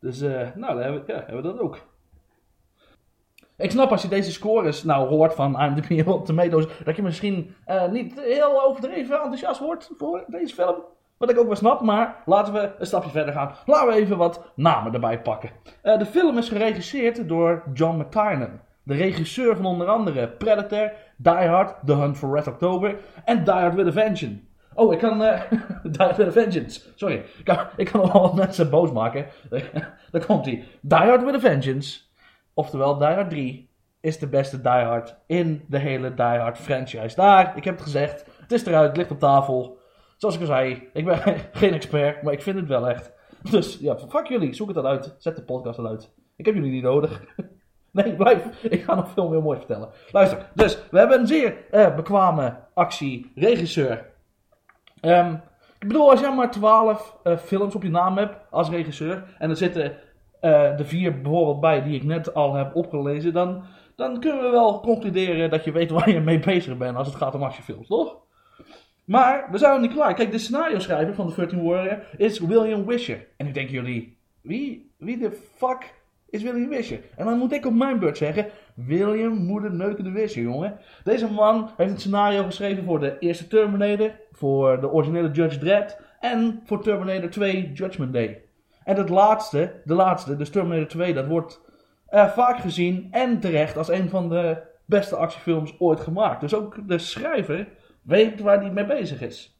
Dus 0.00 0.22
uh, 0.22 0.30
nou, 0.54 0.74
dan 0.74 0.82
hebben 0.82 1.04
we, 1.04 1.12
ja, 1.12 1.18
hebben 1.18 1.36
we 1.36 1.42
dat 1.42 1.58
ook. 1.58 1.78
Ik 3.56 3.70
snap 3.70 3.90
als 3.90 4.02
je 4.02 4.08
deze 4.08 4.32
scores 4.32 4.82
nou 4.82 5.08
hoort 5.08 5.34
van 5.34 5.60
IMDb 5.60 6.08
op 6.08 6.26
Tomatoes, 6.26 6.66
dat 6.84 6.96
je 6.96 7.02
misschien 7.02 7.54
niet 7.90 8.20
heel 8.20 8.64
overdreven 8.64 9.16
enthousiast 9.16 9.60
wordt 9.60 9.90
voor 9.96 10.24
deze 10.26 10.54
film. 10.54 10.76
Wat 11.18 11.30
ik 11.30 11.38
ook 11.38 11.46
wel 11.46 11.56
snap, 11.56 11.80
maar 11.80 12.22
laten 12.24 12.52
we 12.52 12.74
een 12.78 12.86
stapje 12.86 13.10
verder 13.10 13.34
gaan. 13.34 13.54
Laten 13.66 13.88
we 13.88 13.94
even 13.94 14.16
wat 14.16 14.52
namen 14.56 14.94
erbij 14.94 15.22
pakken. 15.22 15.50
De 15.82 16.06
film 16.06 16.38
is 16.38 16.48
geregisseerd 16.48 17.28
door 17.28 17.62
John 17.72 18.00
McTiernan. 18.00 18.60
De 18.84 18.94
regisseur 18.94 19.56
van 19.56 19.66
onder 19.66 19.86
andere 19.86 20.28
Predator, 20.28 20.92
Die 21.16 21.32
Hard, 21.32 21.86
The 21.86 21.94
Hunt 21.94 22.18
for 22.18 22.34
Red 22.34 22.46
October 22.46 22.96
en 23.24 23.44
Die 23.44 23.54
Hard 23.54 23.74
with 23.74 23.86
a 23.86 23.92
Vengeance. 23.92 24.40
Oh, 24.74 24.92
ik 24.92 24.98
kan... 24.98 25.22
Uh, 25.22 25.40
Die 25.82 26.02
Hard 26.02 26.16
with 26.16 26.26
a 26.26 26.32
Vengeance. 26.32 26.80
Sorry. 26.94 27.14
Ik 27.14 27.44
kan, 27.44 27.58
ik 27.76 27.86
kan 27.86 28.00
nog 28.00 28.12
wel 28.12 28.22
wat 28.22 28.34
mensen 28.34 28.70
boos 28.70 28.92
maken. 28.92 29.26
Daar 30.10 30.26
komt 30.26 30.44
hij. 30.44 30.64
Die 30.80 30.98
Hard 30.98 31.24
with 31.24 31.34
a 31.34 31.40
Vengeance. 31.40 32.00
Oftewel, 32.54 32.98
Die 32.98 33.06
Hard 33.06 33.30
3 33.30 33.70
is 34.00 34.18
de 34.18 34.28
beste 34.28 34.60
Die 34.60 34.72
Hard 34.72 35.16
in 35.26 35.64
de 35.68 35.78
hele 35.78 36.14
Die 36.14 36.24
Hard 36.24 36.58
franchise. 36.58 37.16
Daar, 37.16 37.56
ik 37.56 37.64
heb 37.64 37.74
het 37.74 37.82
gezegd. 37.82 38.24
Het 38.40 38.52
is 38.52 38.66
eruit, 38.66 38.88
het 38.88 38.96
ligt 38.96 39.10
op 39.10 39.18
tafel. 39.18 39.78
Zoals 40.16 40.34
ik 40.34 40.40
al 40.40 40.46
zei, 40.46 40.88
ik 40.92 41.04
ben 41.04 41.18
geen 41.52 41.72
expert, 41.72 42.22
maar 42.22 42.32
ik 42.32 42.42
vind 42.42 42.56
het 42.56 42.68
wel 42.68 42.88
echt. 42.88 43.12
Dus 43.50 43.78
ja, 43.80 43.98
fuck 43.98 44.26
jullie, 44.26 44.54
zoek 44.54 44.66
het 44.66 44.76
dan 44.76 44.86
uit. 44.86 45.14
Zet 45.18 45.36
de 45.36 45.42
podcast 45.42 45.76
dan 45.76 45.88
uit. 45.88 46.12
Ik 46.36 46.46
heb 46.46 46.54
jullie 46.54 46.70
niet 46.70 46.82
nodig. 46.82 47.22
Nee, 47.94 48.14
blijf. 48.14 48.62
Ik 48.62 48.82
ga 48.82 48.94
nog 48.94 49.08
veel 49.08 49.28
meer 49.28 49.42
mooi 49.42 49.58
vertellen. 49.58 49.88
Luister, 50.12 50.50
dus 50.54 50.78
we 50.90 50.98
hebben 50.98 51.20
een 51.20 51.26
zeer 51.26 51.56
uh, 51.70 51.94
bekwame 51.94 52.56
actie-regisseur. 52.74 54.10
Um, 55.02 55.42
ik 55.78 55.88
bedoel, 55.88 56.10
als 56.10 56.20
jij 56.20 56.34
maar 56.34 56.50
12 56.50 57.16
uh, 57.24 57.36
films 57.36 57.74
op 57.74 57.82
je 57.82 57.90
naam 57.90 58.16
hebt 58.16 58.36
als 58.50 58.70
regisseur. 58.70 59.34
En 59.38 59.50
er 59.50 59.56
zitten 59.56 59.84
uh, 59.84 60.76
de 60.76 60.84
vier 60.84 61.20
bijvoorbeeld 61.20 61.60
bij 61.60 61.82
die 61.82 61.94
ik 61.94 62.04
net 62.04 62.34
al 62.34 62.54
heb 62.54 62.76
opgelezen. 62.76 63.32
Dan, 63.32 63.64
dan 63.96 64.20
kunnen 64.20 64.42
we 64.42 64.50
wel 64.50 64.80
concluderen 64.80 65.50
dat 65.50 65.64
je 65.64 65.72
weet 65.72 65.90
waar 65.90 66.10
je 66.10 66.20
mee 66.20 66.38
bezig 66.38 66.76
bent 66.76 66.96
als 66.96 67.06
het 67.06 67.16
gaat 67.16 67.34
om 67.34 67.42
actiefilms, 67.42 67.86
toch? 67.86 68.16
Maar 69.04 69.48
we 69.50 69.58
zijn 69.58 69.80
niet 69.80 69.92
klaar. 69.92 70.14
Kijk, 70.14 70.30
de 70.30 70.38
scenario 70.38 70.78
schrijver 70.78 71.14
van 71.14 71.26
de 71.26 71.34
13 71.34 71.64
Warrior 71.64 71.98
is 72.16 72.38
William 72.38 72.86
Wisher. 72.86 73.26
En 73.36 73.46
nu 73.46 73.52
denken 73.52 73.74
jullie, 73.74 74.18
wie, 74.40 74.94
wie 74.98 75.18
de 75.18 75.32
fuck 75.56 76.02
is 76.34 76.42
William 76.42 76.68
Wisher. 76.68 77.00
En 77.16 77.24
dan 77.24 77.38
moet 77.38 77.52
ik 77.52 77.66
op 77.66 77.74
mijn 77.74 77.98
beurt 77.98 78.16
zeggen, 78.16 78.46
William 78.74 79.34
Moeder 79.34 79.96
de 79.96 80.10
Wisher, 80.10 80.42
jongen. 80.42 80.78
Deze 81.04 81.32
man 81.32 81.70
heeft 81.76 81.90
het 81.90 82.00
scenario 82.00 82.44
geschreven 82.44 82.84
voor 82.84 83.00
de 83.00 83.18
eerste 83.18 83.46
Terminator, 83.46 84.10
voor 84.32 84.80
de 84.80 84.90
originele 84.90 85.30
Judge 85.30 85.58
Dredd 85.58 86.00
en 86.20 86.60
voor 86.64 86.82
Terminator 86.82 87.30
2 87.30 87.72
Judgment 87.72 88.12
Day. 88.12 88.42
En 88.84 88.96
het 88.96 89.08
laatste, 89.08 89.80
de 89.84 89.94
laatste, 89.94 90.36
dus 90.36 90.50
Terminator 90.50 90.88
2, 90.88 91.14
dat 91.14 91.26
wordt 91.26 91.60
uh, 92.10 92.28
vaak 92.28 92.58
gezien 92.58 93.08
en 93.10 93.40
terecht 93.40 93.76
als 93.76 93.88
een 93.88 94.08
van 94.08 94.28
de 94.28 94.62
beste 94.84 95.16
actiefilms 95.16 95.74
ooit 95.78 96.00
gemaakt. 96.00 96.40
Dus 96.40 96.54
ook 96.54 96.88
de 96.88 96.98
schrijver 96.98 97.68
weet 98.02 98.40
waar 98.40 98.60
hij 98.60 98.70
mee 98.70 98.86
bezig 98.86 99.20
is. 99.20 99.58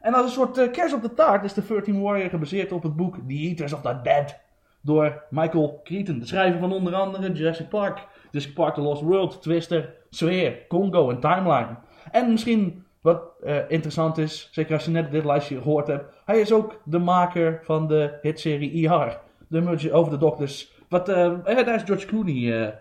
En 0.00 0.14
als 0.14 0.24
een 0.24 0.30
soort 0.30 0.58
uh, 0.58 0.70
kers 0.70 0.92
op 0.92 1.02
de 1.02 1.14
taart 1.14 1.44
is 1.44 1.54
de 1.54 1.66
13 1.66 2.02
Warrior 2.02 2.30
gebaseerd 2.30 2.72
op 2.72 2.82
het 2.82 2.96
boek 2.96 3.14
The 3.14 3.34
Eaters 3.34 3.72
of 3.72 3.80
the 3.80 4.00
Dead. 4.02 4.44
Door 4.86 5.24
Michael 5.30 5.80
Crichton, 5.84 6.18
de 6.18 6.26
schrijver 6.26 6.60
van 6.60 6.72
onder 6.72 6.94
andere 6.94 7.32
Jurassic 7.32 7.68
Park, 7.68 8.06
Park 8.54 8.74
The 8.74 8.80
Lost 8.80 9.02
World, 9.02 9.42
Twister, 9.42 9.94
Sweer, 10.10 10.66
Congo 10.68 11.10
en 11.10 11.20
Timeline. 11.20 11.76
En 12.10 12.30
misschien 12.30 12.84
wat 13.00 13.22
uh, 13.44 13.56
interessant 13.68 14.18
is, 14.18 14.48
zeker 14.52 14.74
als 14.74 14.84
je 14.84 14.90
net 14.90 15.10
dit 15.10 15.24
lijstje 15.24 15.62
gehoord 15.62 15.86
hebt, 15.86 16.14
hij 16.24 16.40
is 16.40 16.52
ook 16.52 16.80
de 16.84 16.98
maker 16.98 17.60
van 17.62 17.88
de 17.88 18.18
hitserie 18.22 18.88
ER. 18.88 19.18
De 19.48 19.60
Merge 19.60 19.92
over 19.92 20.12
de 20.12 20.18
Doctors. 20.18 20.72
Wat, 20.88 21.08
uh, 21.08 21.44
daar 21.44 21.74
is 21.74 21.82
George 21.82 22.06
Clooney 22.06 22.74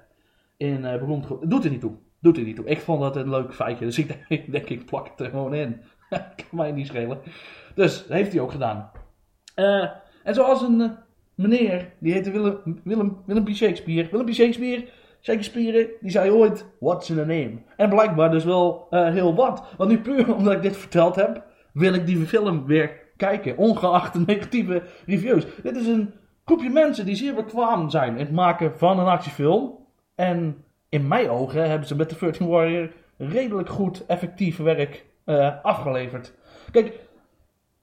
in 0.58 0.82
beroemd 0.82 1.28
Doet 1.42 1.66
er 1.66 1.72
niet 1.72 1.82
toe. 1.82 1.94
Doet 2.20 2.38
er 2.38 2.44
niet 2.44 2.56
toe. 2.56 2.66
Ik 2.66 2.80
vond 2.80 3.02
dat 3.02 3.16
een 3.16 3.30
leuk 3.30 3.54
feitje. 3.54 3.86
Dus 3.86 3.98
ik 3.98 4.08
denk, 4.52 4.70
ik, 4.70 4.86
plak 4.86 5.08
het 5.08 5.20
er 5.20 5.30
gewoon 5.30 5.54
in. 5.54 5.82
kan 6.10 6.46
mij 6.52 6.72
niet 6.72 6.88
schelen. 6.88 7.20
Dus, 7.76 8.06
heeft 8.08 8.32
hij 8.32 8.42
ook 8.42 8.52
gedaan. 8.52 8.92
en 10.24 10.34
zoals 10.34 10.62
een 10.62 11.04
meneer, 11.36 11.92
die 12.00 12.14
heette 12.14 12.32
Willem, 12.32 12.82
Willem, 12.84 13.18
Willem. 13.26 13.54
Shakespeare. 13.54 14.08
Willem. 14.12 14.34
Shakespeare 14.34 14.84
Shakespeare 15.26 15.90
die 16.02 16.12
zei 16.12 16.32
ooit, 16.32 16.66
what's 16.80 17.10
in 17.10 17.20
a 17.20 17.26
name? 17.26 17.58
En 17.78 17.90
blijkbaar 17.90 18.32
dus 18.32 18.44
wel 18.44 18.88
uh, 18.92 19.10
heel 19.10 19.36
wat. 19.36 19.64
Want 19.78 19.90
nu 19.90 20.00
puur 20.00 20.34
omdat 20.36 20.54
ik 20.54 20.62
dit 20.62 20.78
verteld 20.78 21.16
heb, 21.16 21.44
wil 21.74 21.94
ik 21.94 22.06
die 22.06 22.26
film 22.26 22.66
weer 22.66 22.92
kijken. 23.18 23.58
Ongeacht 23.58 24.14
de 24.14 24.24
negatieve 24.26 24.84
reviews. 25.06 25.46
Dit 25.64 25.76
is 25.76 25.88
een 25.88 26.14
groepje 26.46 26.70
mensen 26.70 27.06
die 27.06 27.16
zeer 27.16 27.34
bekwaam 27.36 27.90
zijn 27.90 28.14
in 28.14 28.26
het 28.26 28.32
maken 28.32 28.78
van 28.78 29.00
een 29.00 29.06
actiefilm. 29.06 29.78
En 30.16 30.64
in 30.90 31.08
mijn 31.08 31.30
ogen 31.30 31.70
hebben 31.70 31.88
ze 31.88 31.96
met 31.96 32.10
de 32.10 32.16
13 32.20 32.48
Warrior 32.48 32.92
redelijk 33.18 33.70
goed 33.70 34.06
effectief 34.06 34.58
werk 34.58 35.06
uh, 35.26 35.64
afgeleverd. 35.64 36.34
Kijk, 36.72 36.94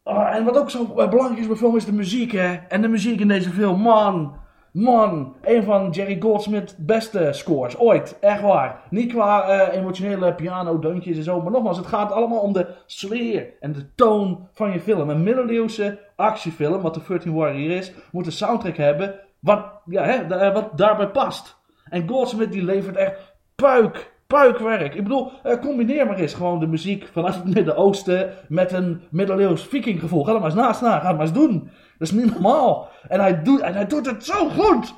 uh, 0.04 0.34
en 0.34 0.44
wat 0.44 0.58
ook 0.58 0.70
zo 0.70 0.86
belangrijk 0.86 1.38
is 1.38 1.46
bij 1.46 1.56
film 1.56 1.76
is 1.76 1.84
de 1.84 1.92
muziek 1.92 2.32
hè. 2.32 2.54
En 2.68 2.82
de 2.82 2.88
muziek 2.88 3.20
in 3.20 3.28
deze 3.28 3.50
film, 3.50 3.80
man. 3.80 4.40
Man, 4.72 5.36
een 5.42 5.62
van 5.62 5.90
Jerry 5.90 6.16
Goldsmith's 6.20 6.74
beste 6.76 7.28
scores 7.32 7.78
ooit. 7.78 8.18
Echt 8.20 8.40
waar. 8.40 8.80
Niet 8.90 9.12
qua 9.12 9.48
uh, 9.48 9.76
emotionele 9.76 10.34
piano-deuntjes 10.34 11.16
en 11.16 11.22
zo. 11.22 11.42
Maar 11.42 11.52
nogmaals, 11.52 11.76
het 11.76 11.86
gaat 11.86 12.12
allemaal 12.12 12.40
om 12.40 12.52
de 12.52 12.66
sfeer 12.86 13.48
en 13.60 13.72
de 13.72 13.94
toon 13.94 14.48
van 14.52 14.72
je 14.72 14.80
film. 14.80 15.08
Een 15.08 15.22
middeleeuwse 15.22 15.98
actiefilm, 16.16 16.82
wat 16.82 16.94
de 16.94 17.00
13 17.08 17.34
Warrior 17.34 17.76
is, 17.76 17.92
moet 18.12 18.26
een 18.26 18.32
soundtrack 18.32 18.76
hebben 18.76 19.20
wat, 19.42 19.64
ja, 19.84 20.04
hè, 20.04 20.52
wat 20.52 20.78
daarbij 20.78 21.08
past. 21.08 21.56
En 21.88 22.08
Goldsmith 22.08 22.52
die 22.52 22.64
levert 22.64 22.96
echt 22.96 23.34
puik, 23.54 24.11
puikwerk. 24.32 24.94
Ik 24.94 25.02
bedoel, 25.02 25.30
uh, 25.44 25.60
combineer 25.60 26.06
maar 26.06 26.18
eens 26.18 26.34
gewoon 26.34 26.60
de 26.60 26.66
muziek 26.66 27.08
vanuit 27.12 27.34
het 27.34 27.54
Midden-Oosten 27.54 28.32
met 28.48 28.72
een 28.72 29.02
middeleeuws 29.10 29.66
vikinggevoel. 29.66 30.24
Ga 30.24 30.32
er 30.32 30.40
maar 30.40 30.50
eens 30.50 30.60
naast 30.60 30.80
na, 30.80 30.98
ga 30.98 31.06
het 31.06 31.16
maar 31.16 31.26
eens 31.26 31.32
doen. 31.32 31.70
Dat 31.98 32.08
is 32.08 32.10
niet 32.10 32.32
normaal. 32.32 32.88
En 33.08 33.20
hij 33.20 33.42
doet, 33.42 33.60
en 33.60 33.74
hij 33.74 33.86
doet 33.86 34.06
het 34.06 34.24
zo 34.24 34.48
goed. 34.48 34.94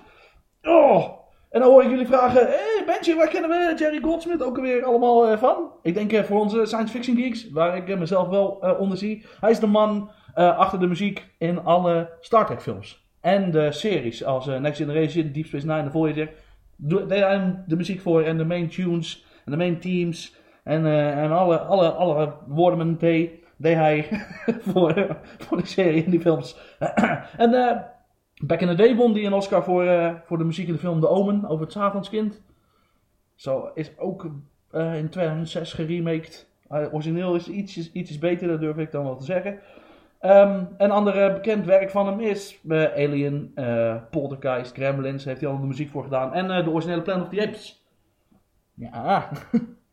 Oh. 0.63 1.23
En 1.51 1.61
dan 1.61 1.71
hoor 1.71 1.83
ik 1.83 1.91
jullie 1.91 2.07
vragen, 2.07 2.41
hé 2.41 2.47
hey 2.47 2.85
Benji, 2.87 3.15
waar 3.17 3.29
kennen 3.29 3.51
we 3.51 3.75
Jerry 3.77 4.01
Goldsmith 4.01 4.43
ook 4.43 4.61
weer 4.61 4.85
allemaal 4.85 5.33
uh, 5.33 5.39
van? 5.39 5.71
Ik 5.83 5.95
denk 5.95 6.13
uh, 6.13 6.23
voor 6.23 6.41
onze 6.41 6.67
science 6.67 6.93
fiction 6.93 7.17
geeks, 7.17 7.51
waar 7.51 7.77
ik 7.77 7.99
mezelf 7.99 8.29
wel 8.29 8.47
onder 8.79 8.99
zie. 8.99 9.25
Hij 9.41 9.51
is 9.51 9.61
de 9.61 9.67
man 9.67 10.11
achter 10.35 10.81
de 10.81 10.87
muziek 10.87 11.27
in 11.39 11.65
alle 11.65 12.11
Star 12.21 12.47
Trek 12.47 12.63
films. 12.63 13.07
En 13.21 13.51
de 13.51 13.73
series 13.73 14.25
als 14.25 14.47
Next 14.47 14.77
Generation, 14.77 15.33
Deep 15.33 15.47
Space 15.47 15.67
Nine, 15.67 15.85
The 15.85 15.91
Voyager. 15.91 16.31
Deed 16.77 17.09
hij 17.09 17.63
de 17.67 17.77
muziek 17.77 18.01
voor 18.01 18.23
en 18.23 18.37
de 18.37 18.45
main 18.45 18.69
tunes 18.69 19.27
en 19.45 19.51
de 19.51 19.57
main 19.57 19.81
teams. 19.81 20.37
En, 20.63 20.87
en 20.87 21.31
alle, 21.31 21.59
alle, 21.59 21.91
alle 21.91 22.35
woorden 22.47 22.87
met 22.87 23.01
deed 23.57 23.77
hij 23.77 24.09
voor, 24.73 25.17
voor 25.39 25.57
de 25.57 25.67
serie 25.67 26.05
in 26.05 26.11
die 26.11 26.21
films. 26.21 26.57
en 27.37 27.53
uh, 27.53 27.77
back 28.37 28.61
in 28.61 28.69
the 28.69 28.75
day 28.75 28.97
won 28.97 29.13
hij 29.13 29.27
een 29.27 29.33
Oscar 29.33 29.65
voor, 29.65 29.85
uh, 29.85 30.15
voor 30.25 30.39
de 30.39 30.45
muziek 30.45 30.67
in 30.67 30.73
de 30.73 30.79
film 30.79 31.01
The 31.01 31.09
Omen 31.09 31.49
over 31.49 31.65
het 31.65 31.73
Satanskind. 31.73 32.43
Zo 33.35 33.71
is 33.75 33.99
ook 33.99 34.25
in 34.73 35.09
2006 35.09 35.73
geremaked. 35.73 36.49
origineel 36.69 37.35
is 37.35 37.49
iets, 37.49 37.93
iets 37.93 38.19
beter, 38.19 38.49
dat 38.49 38.61
durf 38.61 38.77
ik 38.77 38.91
dan 38.91 39.05
wel 39.05 39.17
te 39.17 39.25
zeggen. 39.25 39.59
Um, 40.25 40.69
een 40.77 40.91
ander 40.91 41.33
bekend 41.33 41.65
werk 41.65 41.91
van 41.91 42.07
hem 42.07 42.21
is 42.21 42.61
Alien, 42.69 43.55
Poltergeist, 44.11 44.75
Gremlins, 44.75 45.25
heeft 45.25 45.41
hij 45.41 45.51
al 45.51 45.61
de 45.61 45.67
muziek 45.67 45.91
voor 45.91 46.03
gedaan. 46.03 46.33
En 46.33 46.65
de 46.65 46.71
originele 46.71 47.03
Planet 47.03 47.23
of 47.23 47.29
the 47.29 47.47
Apes. 47.47 47.87
Ja, 48.75 49.29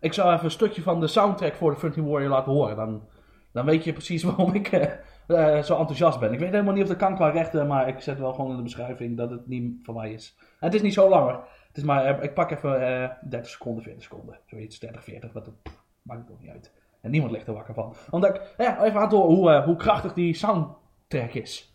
Ik 0.00 0.12
zou 0.12 0.32
even 0.32 0.44
een 0.44 0.50
stukje 0.50 0.82
van 0.82 1.00
de 1.00 1.06
soundtrack 1.06 1.54
voor 1.54 1.70
de 1.70 1.76
Frontier 1.76 2.04
Warrior 2.04 2.30
laten 2.30 2.52
horen. 2.52 2.76
Dan, 2.76 3.08
dan 3.52 3.64
weet 3.64 3.84
je 3.84 3.92
precies 3.92 4.22
waarom 4.32 4.54
ik 4.54 4.72
uh, 4.72 4.82
uh, 5.28 5.62
zo 5.62 5.78
enthousiast 5.78 6.20
ben. 6.20 6.32
Ik 6.32 6.38
weet 6.38 6.50
helemaal 6.50 6.74
niet 6.74 6.82
of 6.82 6.88
dat 6.88 6.96
kan 6.96 7.14
qua 7.14 7.28
rechten, 7.28 7.66
maar 7.66 7.88
ik 7.88 8.00
zet 8.00 8.18
wel 8.18 8.32
gewoon 8.32 8.50
in 8.50 8.56
de 8.56 8.62
beschrijving 8.62 9.16
dat 9.16 9.30
het 9.30 9.46
niet 9.46 9.78
van 9.82 9.94
mij 9.94 10.12
is. 10.12 10.36
En 10.38 10.66
het 10.66 10.74
is 10.74 10.82
niet 10.82 10.94
zo 10.94 11.08
lang 11.08 11.30
Het 11.66 11.76
is 11.76 11.82
maar, 11.82 12.18
uh, 12.18 12.22
ik 12.22 12.34
pak 12.34 12.50
even 12.50 13.16
30 13.28 13.50
seconden, 13.50 13.82
40 13.82 14.02
seconden. 14.02 14.38
Zoiets, 14.46 14.78
30, 14.78 15.04
40, 15.04 15.32
dat 15.32 15.62
pff, 15.62 15.84
maakt 16.02 16.20
het 16.20 16.30
ook 16.30 16.40
niet 16.40 16.50
uit. 16.50 16.72
En 17.00 17.10
niemand 17.10 17.32
ligt 17.32 17.46
er 17.46 17.54
wakker 17.54 17.74
van. 17.74 17.94
Omdat 18.10 18.34
ik 18.34 18.40
ja, 18.58 18.84
even 18.84 19.08
horen 19.08 19.18
hoe, 19.18 19.62
hoe 19.62 19.76
krachtig 19.76 20.12
die 20.12 20.34
soundtrack 20.34 21.32
is. 21.32 21.72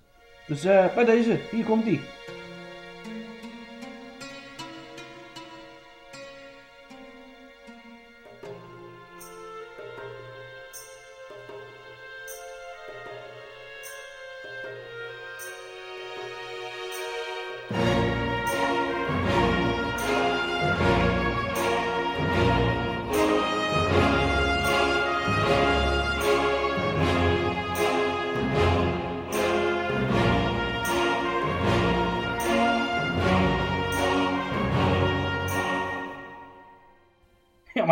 Dus 0.48 0.64
bij 0.64 1.06
deze, 1.06 1.40
hier 1.52 1.66
komt 1.66 1.86
die. 1.86 2.02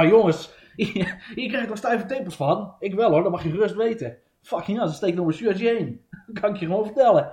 Maar 0.02 0.10
jongens, 0.10 0.54
hier 1.36 1.48
krijg 1.48 1.64
ik 1.64 1.70
nog 1.70 1.78
stijve 1.78 2.06
tepels 2.06 2.36
van. 2.36 2.76
Ik 2.80 2.94
wel 2.94 3.12
hoor, 3.12 3.24
dat 3.24 3.32
mag 3.32 3.44
je 3.44 3.50
gerust 3.50 3.76
weten. 3.76 4.18
Fucking 4.42 4.78
hell, 4.78 4.88
ze 4.88 4.94
steken 4.94 5.16
nog 5.16 5.28
een 5.28 5.34
shirtje 5.34 5.68
heen. 5.68 6.02
Dat 6.28 6.40
kan 6.40 6.54
ik 6.54 6.60
je 6.60 6.66
gewoon 6.66 6.86
vertellen. 6.86 7.32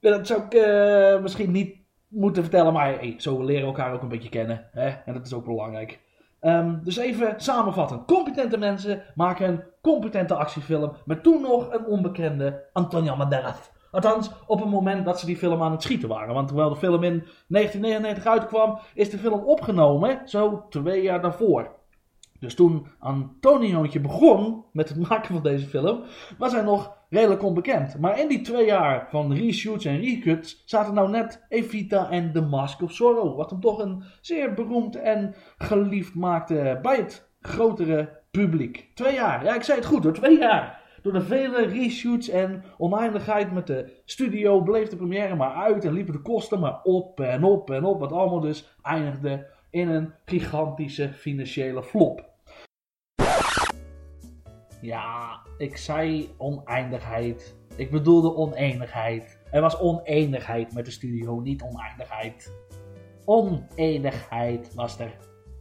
Dat 0.00 0.26
zou 0.26 0.42
ik 0.42 0.54
uh, 0.54 1.22
misschien 1.22 1.50
niet 1.50 1.76
moeten 2.08 2.42
vertellen, 2.42 2.72
maar 2.72 3.14
zo 3.16 3.44
leren 3.44 3.62
we 3.62 3.66
elkaar 3.66 3.92
ook 3.92 4.02
een 4.02 4.08
beetje 4.08 4.28
kennen. 4.28 4.68
Hè? 4.72 4.88
En 4.88 5.14
dat 5.14 5.26
is 5.26 5.32
ook 5.32 5.44
belangrijk. 5.44 6.00
Um, 6.40 6.80
dus 6.84 6.96
even 6.96 7.34
samenvatten. 7.36 8.04
Competente 8.04 8.58
mensen 8.58 9.02
maken 9.14 9.48
een 9.48 9.62
competente 9.82 10.34
actiefilm 10.34 10.92
met 11.04 11.22
toen 11.22 11.40
nog 11.40 11.72
een 11.72 11.86
onbekende 11.86 12.64
Antonio 12.72 13.16
Banderas. 13.16 13.70
Althans, 13.90 14.30
op 14.46 14.60
het 14.60 14.70
moment 14.70 15.04
dat 15.04 15.20
ze 15.20 15.26
die 15.26 15.36
film 15.36 15.62
aan 15.62 15.72
het 15.72 15.82
schieten 15.82 16.08
waren. 16.08 16.34
Want 16.34 16.46
terwijl 16.46 16.68
de 16.68 16.76
film 16.76 17.02
in 17.02 17.26
1999 17.48 18.26
uitkwam, 18.26 18.78
is 18.94 19.10
de 19.10 19.18
film 19.18 19.40
opgenomen 19.40 20.20
zo 20.24 20.66
twee 20.68 21.02
jaar 21.02 21.22
daarvoor. 21.22 21.77
Dus 22.40 22.54
toen 22.54 22.86
Antoniootje 22.98 24.00
begon 24.00 24.64
met 24.72 24.88
het 24.88 25.08
maken 25.08 25.34
van 25.34 25.42
deze 25.42 25.66
film, 25.66 26.02
was 26.38 26.52
hij 26.52 26.62
nog 26.62 26.96
redelijk 27.08 27.42
onbekend. 27.42 27.98
Maar 27.98 28.20
in 28.20 28.28
die 28.28 28.40
twee 28.40 28.66
jaar 28.66 29.06
van 29.10 29.32
reshoots 29.32 29.84
en 29.84 30.00
recuts 30.00 30.62
zaten 30.66 30.94
nou 30.94 31.10
net 31.10 31.44
Evita 31.48 32.10
en 32.10 32.32
The 32.32 32.40
Mask 32.40 32.82
of 32.82 32.92
Zorro. 32.92 33.36
Wat 33.36 33.50
hem 33.50 33.60
toch 33.60 33.78
een 33.78 34.02
zeer 34.20 34.54
beroemd 34.54 34.96
en 34.96 35.34
geliefd 35.58 36.14
maakte 36.14 36.78
bij 36.82 36.96
het 36.96 37.30
grotere 37.40 38.20
publiek. 38.30 38.90
Twee 38.94 39.14
jaar, 39.14 39.44
ja 39.44 39.54
ik 39.54 39.62
zei 39.62 39.78
het 39.78 39.86
goed 39.86 40.04
hoor, 40.04 40.12
twee 40.12 40.38
jaar. 40.38 40.86
Door 41.02 41.12
de 41.12 41.20
vele 41.20 41.66
reshoots 41.66 42.28
en 42.28 42.64
oneindigheid 42.78 43.52
met 43.52 43.66
de 43.66 44.00
studio 44.04 44.62
bleef 44.62 44.88
de 44.88 44.96
première 44.96 45.34
maar 45.34 45.54
uit 45.54 45.84
en 45.84 45.92
liepen 45.92 46.12
de 46.12 46.22
kosten 46.22 46.60
maar 46.60 46.80
op 46.82 47.20
en 47.20 47.44
op 47.44 47.70
en 47.70 47.84
op. 47.84 48.00
Wat 48.00 48.12
allemaal 48.12 48.40
dus 48.40 48.76
eindigde 48.82 49.46
in 49.70 49.88
een 49.88 50.12
gigantische 50.24 51.12
financiële 51.12 51.82
flop. 51.82 52.27
Ja, 54.80 55.40
ik 55.58 55.76
zei 55.76 56.34
oneindigheid. 56.36 57.56
Ik 57.76 57.90
bedoelde 57.90 58.34
oneenigheid. 58.34 59.38
Er 59.50 59.60
was 59.60 59.80
oneenigheid 59.80 60.74
met 60.74 60.84
de 60.84 60.90
studio, 60.90 61.40
niet 61.40 61.62
oneindigheid. 61.62 62.52
Oneenigheid 63.24 64.74
was 64.74 64.98
er 64.98 65.16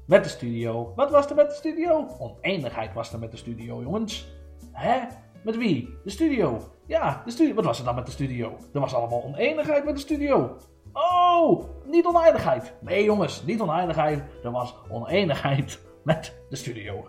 met 0.05 0.23
de 0.23 0.29
studio. 0.29 0.93
Wat 0.95 1.11
was 1.11 1.29
er 1.29 1.35
met 1.35 1.49
de 1.49 1.55
studio? 1.55 2.07
Oneenigheid 2.19 2.93
was 2.93 3.13
er 3.13 3.19
met 3.19 3.31
de 3.31 3.37
studio, 3.37 3.81
jongens. 3.81 4.27
Hè? 4.71 4.99
Met 5.43 5.57
wie? 5.57 5.97
De 6.03 6.09
studio. 6.09 6.61
Ja, 6.85 7.21
de 7.25 7.31
studio. 7.31 7.53
Wat 7.53 7.65
was 7.65 7.79
er 7.79 7.85
dan 7.85 7.95
met 7.95 8.05
de 8.05 8.11
studio? 8.11 8.57
Er 8.73 8.79
was 8.79 8.93
allemaal 8.93 9.23
oneenigheid 9.23 9.85
met 9.85 9.95
de 9.95 10.01
studio. 10.01 10.57
Oh, 10.93 11.63
niet 11.85 12.05
oneindigheid. 12.05 12.73
Nee, 12.81 13.03
jongens, 13.03 13.43
niet 13.43 13.61
oneindigheid. 13.61 14.23
Er 14.43 14.51
was 14.51 14.75
oneenigheid 14.89 15.79
met 16.03 16.35
de 16.49 16.55
studio. 16.55 17.05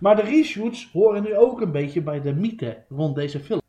Maar 0.00 0.16
de 0.16 0.22
reshoots 0.22 0.90
horen 0.92 1.22
nu 1.22 1.36
ook 1.36 1.60
een 1.60 1.72
beetje 1.72 2.02
bij 2.02 2.20
de 2.20 2.34
mythe 2.34 2.84
rond 2.88 3.14
deze 3.14 3.40
film. 3.40 3.60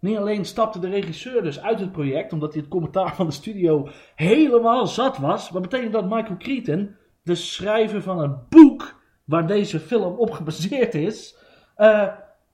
Niet 0.00 0.16
alleen 0.16 0.44
stapte 0.44 0.78
de 0.78 0.88
regisseur 0.88 1.42
dus 1.42 1.60
uit 1.60 1.80
het 1.80 1.92
project 1.92 2.32
omdat 2.32 2.52
hij 2.52 2.60
het 2.60 2.70
commentaar 2.70 3.14
van 3.14 3.26
de 3.26 3.32
studio 3.32 3.88
helemaal 4.14 4.86
zat 4.86 5.18
was. 5.18 5.50
Wat 5.50 5.62
betekent 5.62 5.92
dat 5.92 6.08
Michael 6.08 6.36
Crichton, 6.36 6.96
de 7.22 7.34
schrijver 7.34 8.02
van 8.02 8.18
een 8.18 8.36
boek 8.48 9.00
waar 9.24 9.46
deze 9.46 9.80
film 9.80 10.16
op 10.16 10.30
gebaseerd 10.30 10.94
is, 10.94 11.36
eh, 11.76 12.08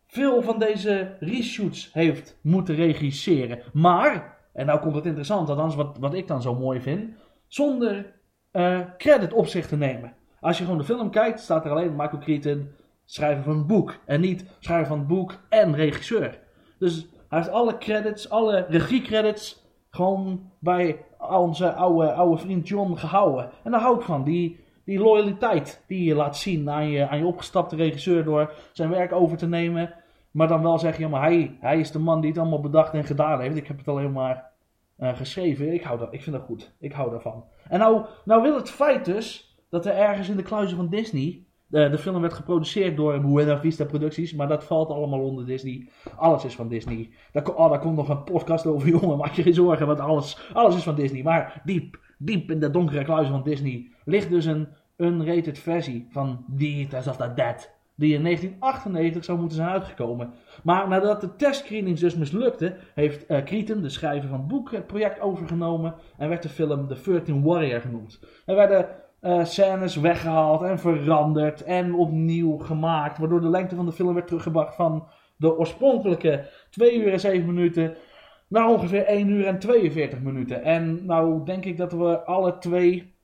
veel 0.06 0.42
van 0.42 0.58
deze 0.58 1.16
reshoots 1.20 1.90
heeft 1.92 2.38
moeten 2.40 2.74
regisseren. 2.74 3.58
Maar, 3.72 4.38
en 4.52 4.66
nou 4.66 4.80
komt 4.80 4.94
het 4.94 5.06
interessant, 5.06 5.48
althans 5.48 5.74
wat, 5.74 5.96
wat 5.98 6.14
ik 6.14 6.26
dan 6.26 6.42
zo 6.42 6.54
mooi 6.54 6.80
vind, 6.80 7.14
zonder 7.46 8.12
eh, 8.50 8.80
credit 8.98 9.32
op 9.32 9.46
zich 9.46 9.66
te 9.66 9.76
nemen. 9.76 10.12
Als 10.40 10.58
je 10.58 10.64
gewoon 10.64 10.78
de 10.78 10.84
film 10.84 11.10
kijkt, 11.10 11.40
staat 11.40 11.64
er 11.64 11.70
alleen 11.70 11.96
Michael 11.96 12.22
Crichton, 12.22 12.70
schrijver 13.04 13.42
van 13.42 13.56
het 13.56 13.66
boek. 13.66 13.96
En 14.04 14.20
niet 14.20 14.44
schrijver 14.60 14.86
van 14.86 14.98
het 14.98 15.06
boek 15.06 15.40
en 15.48 15.74
regisseur. 15.74 16.38
Dus 16.78 17.06
hij 17.28 17.38
heeft 17.38 17.50
alle 17.50 17.78
credits, 17.78 18.30
alle 18.30 18.66
regiecredits, 18.68 19.62
gewoon 19.90 20.50
bij 20.58 21.04
onze 21.18 21.72
oude, 21.72 22.12
oude 22.12 22.36
vriend 22.36 22.68
John 22.68 22.94
gehouden. 22.94 23.50
En 23.62 23.70
daar 23.70 23.80
hou 23.80 23.96
ik 23.96 24.02
van, 24.02 24.24
die, 24.24 24.60
die 24.84 24.98
loyaliteit 24.98 25.84
die 25.86 26.04
je 26.04 26.14
laat 26.14 26.36
zien 26.36 26.70
aan 26.70 26.88
je, 26.88 27.08
aan 27.08 27.18
je 27.18 27.26
opgestapte 27.26 27.76
regisseur 27.76 28.24
door 28.24 28.52
zijn 28.72 28.90
werk 28.90 29.12
over 29.12 29.36
te 29.36 29.46
nemen. 29.46 29.94
Maar 30.30 30.48
dan 30.48 30.62
wel 30.62 30.78
zeggen, 30.78 31.04
ja, 31.04 31.10
maar 31.10 31.22
hij, 31.22 31.56
hij 31.60 31.78
is 31.78 31.90
de 31.90 31.98
man 31.98 32.20
die 32.20 32.30
het 32.30 32.38
allemaal 32.38 32.60
bedacht 32.60 32.92
en 32.92 33.04
gedaan 33.04 33.40
heeft. 33.40 33.56
Ik 33.56 33.66
heb 33.66 33.78
het 33.78 33.88
alleen 33.88 34.12
maar 34.12 34.50
uh, 34.98 35.16
geschreven. 35.16 35.72
Ik, 35.72 35.82
hou 35.82 35.98
dat, 35.98 36.12
ik 36.12 36.22
vind 36.22 36.36
dat 36.36 36.44
goed. 36.44 36.74
Ik 36.78 36.92
hou 36.92 37.10
daarvan. 37.10 37.44
En 37.68 37.78
nou, 37.78 38.04
nou 38.24 38.42
wil 38.42 38.54
het 38.54 38.70
feit 38.70 39.04
dus 39.04 39.56
dat 39.70 39.86
er 39.86 39.94
ergens 39.94 40.28
in 40.28 40.36
de 40.36 40.42
kluizen 40.42 40.76
van 40.76 40.88
Disney 40.88 41.44
de, 41.74 41.88
de, 41.90 41.98
film 41.98 42.20
werd 42.20 42.32
geproduceerd 42.32 42.96
door 42.96 43.20
Buena 43.20 43.58
Vista 43.58 43.84
Producties, 43.84 44.34
maar 44.34 44.48
dat 44.48 44.64
valt 44.64 44.88
allemaal 44.88 45.20
onder 45.20 45.46
Disney. 45.46 45.88
Alles 46.16 46.44
is 46.44 46.54
van 46.54 46.68
Disney. 46.68 47.10
Daar, 47.32 47.54
oh, 47.54 47.70
daar 47.70 47.78
komt 47.78 47.96
nog 47.96 48.08
een 48.08 48.24
podcast 48.24 48.66
over, 48.66 48.88
jongen, 48.98 49.18
maak 49.18 49.32
je 49.32 49.42
geen 49.42 49.54
zorgen, 49.54 49.86
want 49.86 50.00
alles, 50.00 50.50
alles 50.52 50.76
is 50.76 50.82
van 50.82 50.94
Disney. 50.94 51.22
Maar 51.22 51.60
diep, 51.64 52.00
diep 52.18 52.50
in 52.50 52.60
de 52.60 52.70
donkere 52.70 53.04
kluizen 53.04 53.34
van 53.34 53.42
Disney 53.42 53.90
ligt 54.04 54.28
dus 54.30 54.44
een 54.44 54.68
unrated 54.96 55.58
versie 55.58 56.06
van 56.10 56.44
Eaters 56.58 57.06
of 57.06 57.16
the 57.16 57.32
Dead. 57.34 57.72
Die 57.96 58.14
in 58.14 58.22
1998 58.22 59.24
zou 59.24 59.38
moeten 59.38 59.56
zijn 59.56 59.68
uitgekomen. 59.68 60.32
Maar 60.62 60.88
nadat 60.88 61.20
de 61.20 61.36
testscreenings 61.36 62.00
dus 62.00 62.16
mislukten, 62.16 62.76
heeft 62.94 63.30
uh, 63.30 63.42
Crichton, 63.42 63.82
de 63.82 63.88
schrijver 63.88 64.28
van 64.28 64.38
het 64.38 64.48
boek, 64.48 64.70
het 64.70 64.86
project 64.86 65.20
overgenomen. 65.20 65.94
En 66.16 66.28
werd 66.28 66.42
de 66.42 66.48
film 66.48 66.88
The 66.88 67.00
13 67.04 67.42
Warrior 67.42 67.80
genoemd. 67.80 68.20
Er 68.46 68.54
werden 68.54 68.86
uh, 69.24 69.44
scènes 69.44 69.96
weggehaald 69.96 70.62
en 70.62 70.78
veranderd 70.78 71.64
en 71.64 71.94
opnieuw 71.94 72.58
gemaakt. 72.58 73.18
Waardoor 73.18 73.40
de 73.40 73.48
lengte 73.48 73.74
van 73.74 73.86
de 73.86 73.92
film 73.92 74.14
werd 74.14 74.26
teruggebracht 74.26 74.74
van 74.74 75.08
de 75.36 75.58
oorspronkelijke 75.58 76.48
2 76.70 76.96
uur 76.96 77.12
en 77.12 77.20
7 77.20 77.46
minuten 77.46 77.96
naar 78.48 78.68
ongeveer 78.68 79.04
1 79.04 79.28
uur 79.28 79.46
en 79.46 79.58
42 79.58 80.20
minuten. 80.20 80.62
En 80.62 81.06
nou 81.06 81.44
denk 81.44 81.64
ik 81.64 81.76
dat 81.76 81.92
we 81.92 82.24
alle 82.24 82.58
twee, 82.58 83.14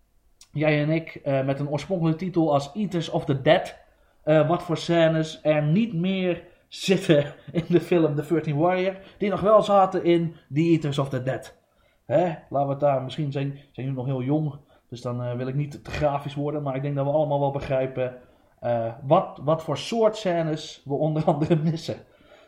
jij 0.52 0.82
en 0.82 0.90
ik, 0.90 1.20
uh, 1.24 1.44
met 1.44 1.60
een 1.60 1.68
oorspronkelijke 1.68 2.24
titel 2.24 2.52
als 2.52 2.72
Eaters 2.74 3.08
of 3.08 3.24
the 3.24 3.40
Dead, 3.40 3.78
uh, 4.24 4.48
wat 4.48 4.62
voor 4.62 4.76
scènes 4.76 5.40
er 5.42 5.62
niet 5.62 5.94
meer 5.94 6.42
zitten 6.68 7.34
in 7.52 7.64
de 7.68 7.80
film 7.80 8.14
The 8.14 8.26
13 8.28 8.56
Warrior, 8.56 8.96
die 9.18 9.30
nog 9.30 9.40
wel 9.40 9.62
zaten 9.62 10.04
in 10.04 10.34
The 10.52 10.60
Eaters 10.60 10.98
of 10.98 11.08
the 11.08 11.22
Dead. 11.22 11.58
Hè? 12.06 12.34
Laten 12.48 12.66
we 12.66 12.72
het 12.72 12.80
daar, 12.80 13.02
misschien 13.02 13.32
zijn, 13.32 13.50
zijn 13.52 13.86
jullie 13.86 13.92
nog 13.92 14.06
heel 14.06 14.22
jong. 14.22 14.54
Dus 14.90 15.00
dan 15.02 15.22
uh, 15.22 15.32
wil 15.32 15.46
ik 15.46 15.54
niet 15.54 15.84
te 15.84 15.90
grafisch 15.90 16.34
worden, 16.34 16.62
maar 16.62 16.76
ik 16.76 16.82
denk 16.82 16.96
dat 16.96 17.04
we 17.04 17.12
allemaal 17.12 17.40
wel 17.40 17.50
begrijpen 17.50 18.14
uh, 18.62 18.92
wat, 19.06 19.40
wat 19.42 19.62
voor 19.62 19.78
soort 19.78 20.16
scènes 20.16 20.82
we 20.84 20.94
onder 20.94 21.24
andere 21.24 21.56
missen. 21.70 21.96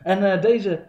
En 0.03 0.23
uh, 0.23 0.41
deze 0.41 0.87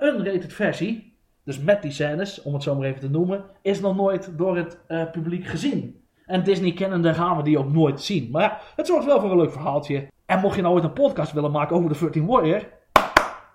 unrated 0.00 0.52
versie, 0.52 1.18
dus 1.44 1.58
met 1.58 1.82
die 1.82 1.90
scènes, 1.90 2.42
om 2.42 2.54
het 2.54 2.62
zo 2.62 2.74
maar 2.74 2.86
even 2.86 3.00
te 3.00 3.10
noemen, 3.10 3.44
is 3.62 3.80
nog 3.80 3.96
nooit 3.96 4.32
door 4.36 4.56
het 4.56 4.78
publiek 5.12 5.46
gezien. 5.46 6.04
En 6.24 6.44
Disney 6.44 6.72
kennende 6.72 7.14
gaan 7.14 7.36
we 7.36 7.42
die 7.42 7.58
ook 7.58 7.72
nooit 7.72 8.00
zien. 8.00 8.30
Maar 8.30 8.42
ja, 8.42 8.58
het 8.76 8.86
zorgt 8.86 9.06
wel 9.06 9.20
voor 9.20 9.30
een 9.30 9.36
leuk 9.36 9.52
verhaaltje. 9.52 10.08
En 10.26 10.40
mocht 10.40 10.56
je 10.56 10.62
nou 10.62 10.74
ooit 10.74 10.84
een 10.84 10.92
podcast 10.92 11.32
willen 11.32 11.50
maken 11.50 11.76
over 11.76 11.92
de 11.92 11.98
13 11.98 12.26
Warrior, 12.26 12.62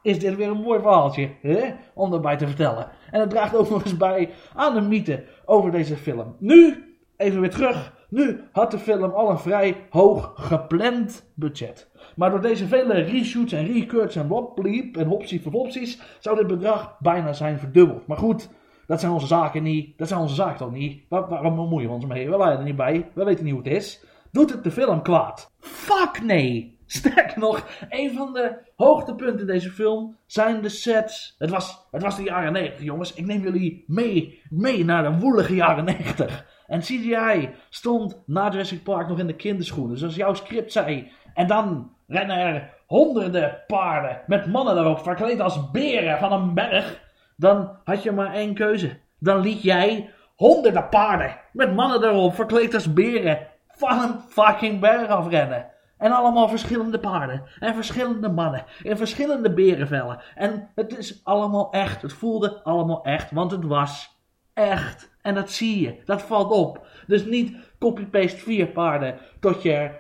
is 0.02 0.20
dit 0.20 0.36
weer 0.36 0.50
een 0.50 0.62
mooi 0.62 0.80
verhaaltje 0.80 1.30
hè? 1.42 1.74
om 1.94 2.14
erbij 2.14 2.38
te 2.38 2.48
vertellen. 2.48 2.88
En 3.12 3.20
het 3.20 3.30
draagt 3.30 3.56
ook 3.56 3.70
nog 3.70 3.84
eens 3.84 3.98
bij 3.98 4.30
aan 4.56 4.74
de 4.74 4.82
mythe 4.82 5.24
over 5.46 5.72
deze 5.72 5.98
film. 5.98 6.36
Nu 6.40 6.91
even 7.22 7.40
weer 7.42 7.50
terug. 7.50 7.94
Nu 8.10 8.44
had 8.52 8.72
de 8.72 8.80
film 8.80 9.12
al 9.12 9.30
een 9.30 9.40
vrij 9.40 9.88
hoog 9.90 10.32
gepland 10.36 11.32
budget. 11.36 11.90
Maar 12.16 12.30
door 12.30 12.42
deze 12.42 12.68
vele 12.68 12.94
reshoots 12.94 13.54
en 13.54 13.66
recuts 13.66 14.16
en 14.16 14.28
woppliep 14.28 14.98
en 14.98 15.08
hopsies 15.08 15.42
voor 15.42 15.52
hopsies 15.52 16.02
zou 16.20 16.38
dit 16.38 16.48
bedrag 16.48 16.98
bijna 17.00 17.34
zijn 17.34 17.60
verdubbeld. 17.60 18.08
Maar 18.08 18.18
goed, 18.18 18.50
dat 18.88 19.00
zijn 19.00 19.12
onze 19.12 19.28
zaken 19.28 19.64
niet. 19.64 19.98
Dat 19.98 20.08
zijn 20.08 20.20
onze 20.20 20.36
zaken 20.36 20.58
toch 20.58 20.72
niet. 20.72 21.04
Waar, 21.10 21.30
waar, 21.30 21.42
waar 21.42 21.56
bemoeien 21.56 21.88
we 21.88 21.94
ons 21.94 22.06
mee? 22.06 22.30
We 22.30 22.38
waren 22.38 22.58
er 22.58 22.64
niet 22.64 22.76
bij. 22.76 23.10
We 23.14 23.24
weten 23.24 23.44
niet 23.44 23.54
hoe 23.54 23.64
het 23.64 23.74
is. 23.74 24.04
Doet 24.32 24.52
het 24.52 24.64
de 24.64 24.72
film 24.72 25.02
kwaad? 25.02 25.52
Fuck 25.60 26.24
nee! 26.24 26.80
Sterker 26.86 27.40
nog, 27.40 27.68
een 27.90 28.14
van 28.14 28.34
de 28.34 28.58
hoogtepunten 28.76 29.40
in 29.40 29.46
deze 29.46 29.72
film 29.72 30.18
zijn 30.26 30.62
de 30.62 30.70
sets. 30.70 31.36
Het 31.38 31.50
was, 31.50 31.88
het 31.92 32.02
was 32.02 32.16
de 32.16 32.24
jaren 32.24 32.54
90, 32.54 32.86
jongens. 32.86 33.14
Ik 33.14 33.26
neem 33.26 33.42
jullie 33.42 33.84
mee, 33.88 34.42
mee 34.50 34.86
naar 34.86 35.04
de 35.04 35.20
woelige 35.20 35.56
jaren 35.56 35.86
90. 35.86 36.61
En 36.72 36.80
CGI 36.80 37.50
stond 37.70 38.24
na 38.26 38.50
Jurassic 38.50 38.84
Park 38.84 39.08
nog 39.08 39.20
in 39.20 39.28
de 39.28 39.36
kinderschoenen, 39.36 39.98
zoals 39.98 40.16
jouw 40.16 40.34
script 40.34 40.72
zei. 40.72 41.12
En 41.34 41.48
dan 41.48 41.96
rennen 42.08 42.38
er 42.38 42.74
honderden 42.86 43.64
paarden 43.68 44.22
met 44.28 44.46
mannen 44.46 44.78
erop, 44.78 45.00
verkleed 45.00 45.40
als 45.40 45.72
beren 45.72 46.20
van 46.20 46.32
een 46.32 46.54
berg. 46.54 47.02
Dan 47.36 47.78
had 47.84 48.04
je 48.04 48.12
maar 48.12 48.34
één 48.34 48.54
keuze. 48.54 49.00
Dan 49.20 49.40
liet 49.40 49.62
jij 49.62 50.10
honderden 50.36 50.90
paarden 50.90 51.38
met 51.54 51.76
mannen 51.76 52.04
erop, 52.04 52.36
verkleed 52.36 52.74
als 52.74 52.94
beren, 52.94 53.48
van 53.68 54.02
een 54.02 54.20
fucking 54.20 54.80
berg 54.80 55.08
afrennen. 55.08 55.70
En 55.98 56.12
allemaal 56.12 56.48
verschillende 56.48 57.00
paarden. 57.00 57.44
En 57.60 57.76
verschillende 57.76 58.30
mannen. 58.30 58.66
In 58.84 58.98
verschillende 58.98 59.54
berenvellen. 59.54 60.22
En 60.36 60.70
het 60.76 60.98
is 60.98 61.22
allemaal 61.24 61.72
echt. 61.72 62.02
Het 62.02 62.14
voelde 62.14 62.64
allemaal 62.64 63.04
echt. 63.04 63.32
Want 63.32 63.52
het 63.52 63.64
was 63.64 64.21
echt. 64.54 65.10
En 65.22 65.34
dat 65.36 65.52
zie 65.52 65.82
je. 65.82 65.96
Dat 66.06 66.22
valt 66.22 66.52
op. 66.52 66.88
Dus 67.08 67.26
niet 67.26 67.56
copy-paste 67.80 68.38
vier 68.38 68.68
paarden 68.68 69.18
tot 69.40 69.62
je 69.62 69.72
er 69.72 70.00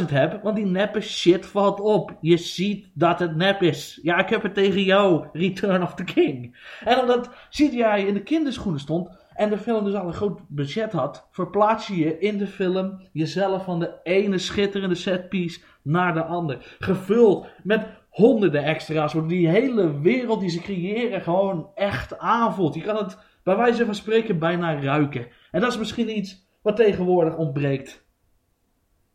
400.000 0.00 0.10
hebt. 0.10 0.42
Want 0.42 0.56
die 0.56 0.66
neppe 0.66 1.00
shit 1.00 1.46
valt 1.46 1.80
op. 1.80 2.16
Je 2.20 2.36
ziet 2.36 2.88
dat 2.94 3.18
het 3.18 3.36
nep 3.36 3.62
is. 3.62 3.98
Ja, 4.02 4.18
ik 4.18 4.28
heb 4.28 4.42
het 4.42 4.54
tegen 4.54 4.82
jou. 4.82 5.26
Return 5.32 5.82
of 5.82 5.94
the 5.94 6.04
King. 6.04 6.56
En 6.84 7.00
omdat 7.00 7.30
CGI 7.50 8.06
in 8.06 8.14
de 8.14 8.22
kinderschoenen 8.22 8.80
stond. 8.80 9.22
En 9.34 9.50
de 9.50 9.58
film 9.58 9.84
dus 9.84 9.94
al 9.94 10.06
een 10.06 10.12
groot 10.12 10.40
budget 10.48 10.92
had. 10.92 11.28
Verplaats 11.30 11.86
je 11.86 11.96
je 11.96 12.18
in 12.18 12.38
de 12.38 12.46
film 12.46 13.00
jezelf 13.12 13.64
van 13.64 13.78
de 13.78 13.94
ene 14.02 14.38
schitterende 14.38 14.94
setpiece 14.94 15.60
naar 15.82 16.14
de 16.14 16.24
ander. 16.24 16.76
Gevuld 16.78 17.46
met 17.62 17.86
honderden 18.08 18.64
extra's. 18.64 19.12
Waardoor 19.12 19.30
die 19.30 19.48
hele 19.48 20.00
wereld 20.00 20.40
die 20.40 20.48
ze 20.48 20.60
creëren 20.60 21.20
gewoon 21.20 21.68
echt 21.74 22.18
aanvoelt. 22.18 22.74
Je 22.74 22.80
kan 22.80 22.96
het 22.96 23.18
bij 23.44 23.56
wijze 23.56 23.84
van 23.84 23.94
spreken 23.94 24.38
bijna 24.38 24.80
ruiken. 24.80 25.26
En 25.50 25.60
dat 25.60 25.72
is 25.72 25.78
misschien 25.78 26.16
iets 26.16 26.48
wat 26.62 26.76
tegenwoordig 26.76 27.36
ontbreekt. 27.36 28.06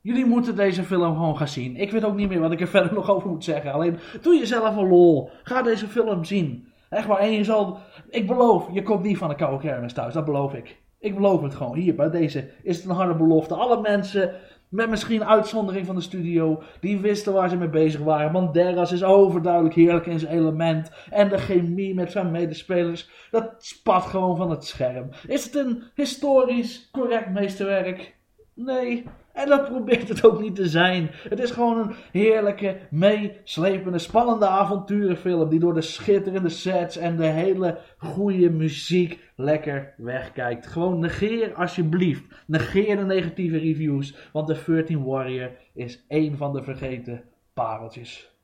Jullie 0.01 0.25
moeten 0.25 0.55
deze 0.55 0.83
film 0.83 1.13
gewoon 1.15 1.37
gaan 1.37 1.47
zien. 1.47 1.75
Ik 1.75 1.91
weet 1.91 2.03
ook 2.03 2.15
niet 2.15 2.29
meer 2.29 2.39
wat 2.39 2.51
ik 2.51 2.61
er 2.61 2.67
verder 2.77 2.93
nog 2.93 3.09
over 3.09 3.29
moet 3.29 3.43
zeggen. 3.43 3.73
Alleen 3.73 3.97
doe 4.21 4.37
jezelf 4.37 4.75
een 4.75 4.87
lol. 4.87 5.29
Ga 5.43 5.61
deze 5.61 5.87
film 5.87 6.23
zien. 6.23 6.67
Echt 6.89 7.07
waar. 7.07 7.19
En 7.19 7.31
je 7.31 7.43
zal. 7.43 7.79
Ik 8.09 8.27
beloof, 8.27 8.67
je 8.71 8.83
komt 8.83 9.03
niet 9.03 9.17
van 9.17 9.29
een 9.29 9.35
koude 9.35 9.67
kermis 9.67 9.93
thuis. 9.93 10.13
Dat 10.13 10.25
beloof 10.25 10.53
ik. 10.53 10.81
Ik 10.99 11.15
beloof 11.15 11.41
het 11.41 11.55
gewoon. 11.55 11.75
Hier 11.75 11.95
bij 11.95 12.09
deze 12.09 12.49
is 12.63 12.77
het 12.77 12.85
een 12.85 12.95
harde 12.95 13.15
belofte. 13.15 13.55
Alle 13.55 13.81
mensen 13.81 14.33
met 14.69 14.89
misschien 14.89 15.25
uitzondering 15.25 15.86
van 15.86 15.95
de 15.95 16.01
studio. 16.01 16.63
Die 16.79 16.99
wisten 16.99 17.34
waar 17.34 17.49
ze 17.49 17.58
mee 17.58 17.69
bezig 17.69 18.01
waren. 18.01 18.32
Banderas 18.32 18.91
is 18.91 19.03
overduidelijk 19.03 19.75
heerlijk 19.75 20.05
in 20.05 20.19
zijn 20.19 20.34
element. 20.34 20.91
En 21.10 21.29
de 21.29 21.38
chemie 21.38 21.93
met 21.93 22.12
zijn 22.12 22.32
medespelers. 22.32 23.10
Dat 23.32 23.53
spat 23.58 24.03
gewoon 24.03 24.38
van 24.38 24.49
het 24.49 24.65
scherm. 24.65 25.10
Is 25.27 25.45
het 25.45 25.55
een 25.55 25.84
historisch 25.95 26.89
correct 26.91 27.29
meesterwerk? 27.29 28.15
Nee. 28.53 29.05
En 29.33 29.49
dat 29.49 29.65
probeert 29.65 30.07
het 30.09 30.25
ook 30.25 30.41
niet 30.41 30.55
te 30.55 30.69
zijn. 30.69 31.09
Het 31.29 31.39
is 31.39 31.51
gewoon 31.51 31.77
een 31.77 31.95
heerlijke, 32.11 32.77
meeslepende, 32.89 33.99
spannende 33.99 34.47
avonturenfilm. 34.47 35.49
Die 35.49 35.59
door 35.59 35.73
de 35.73 35.81
schitterende 35.81 36.49
sets 36.49 36.97
en 36.97 37.17
de 37.17 37.25
hele 37.25 37.77
goede 37.97 38.49
muziek 38.49 39.31
lekker 39.35 39.93
wegkijkt. 39.97 40.67
Gewoon 40.67 40.99
negeer 40.99 41.53
alsjeblieft. 41.53 42.23
Negeer 42.47 42.97
de 42.97 43.05
negatieve 43.05 43.57
reviews. 43.57 44.15
Want 44.33 44.47
The 44.47 44.63
13 44.65 45.03
Warrior 45.03 45.51
is 45.73 46.05
één 46.07 46.37
van 46.37 46.53
de 46.53 46.63
vergeten 46.63 47.23
pareltjes. 47.53 48.38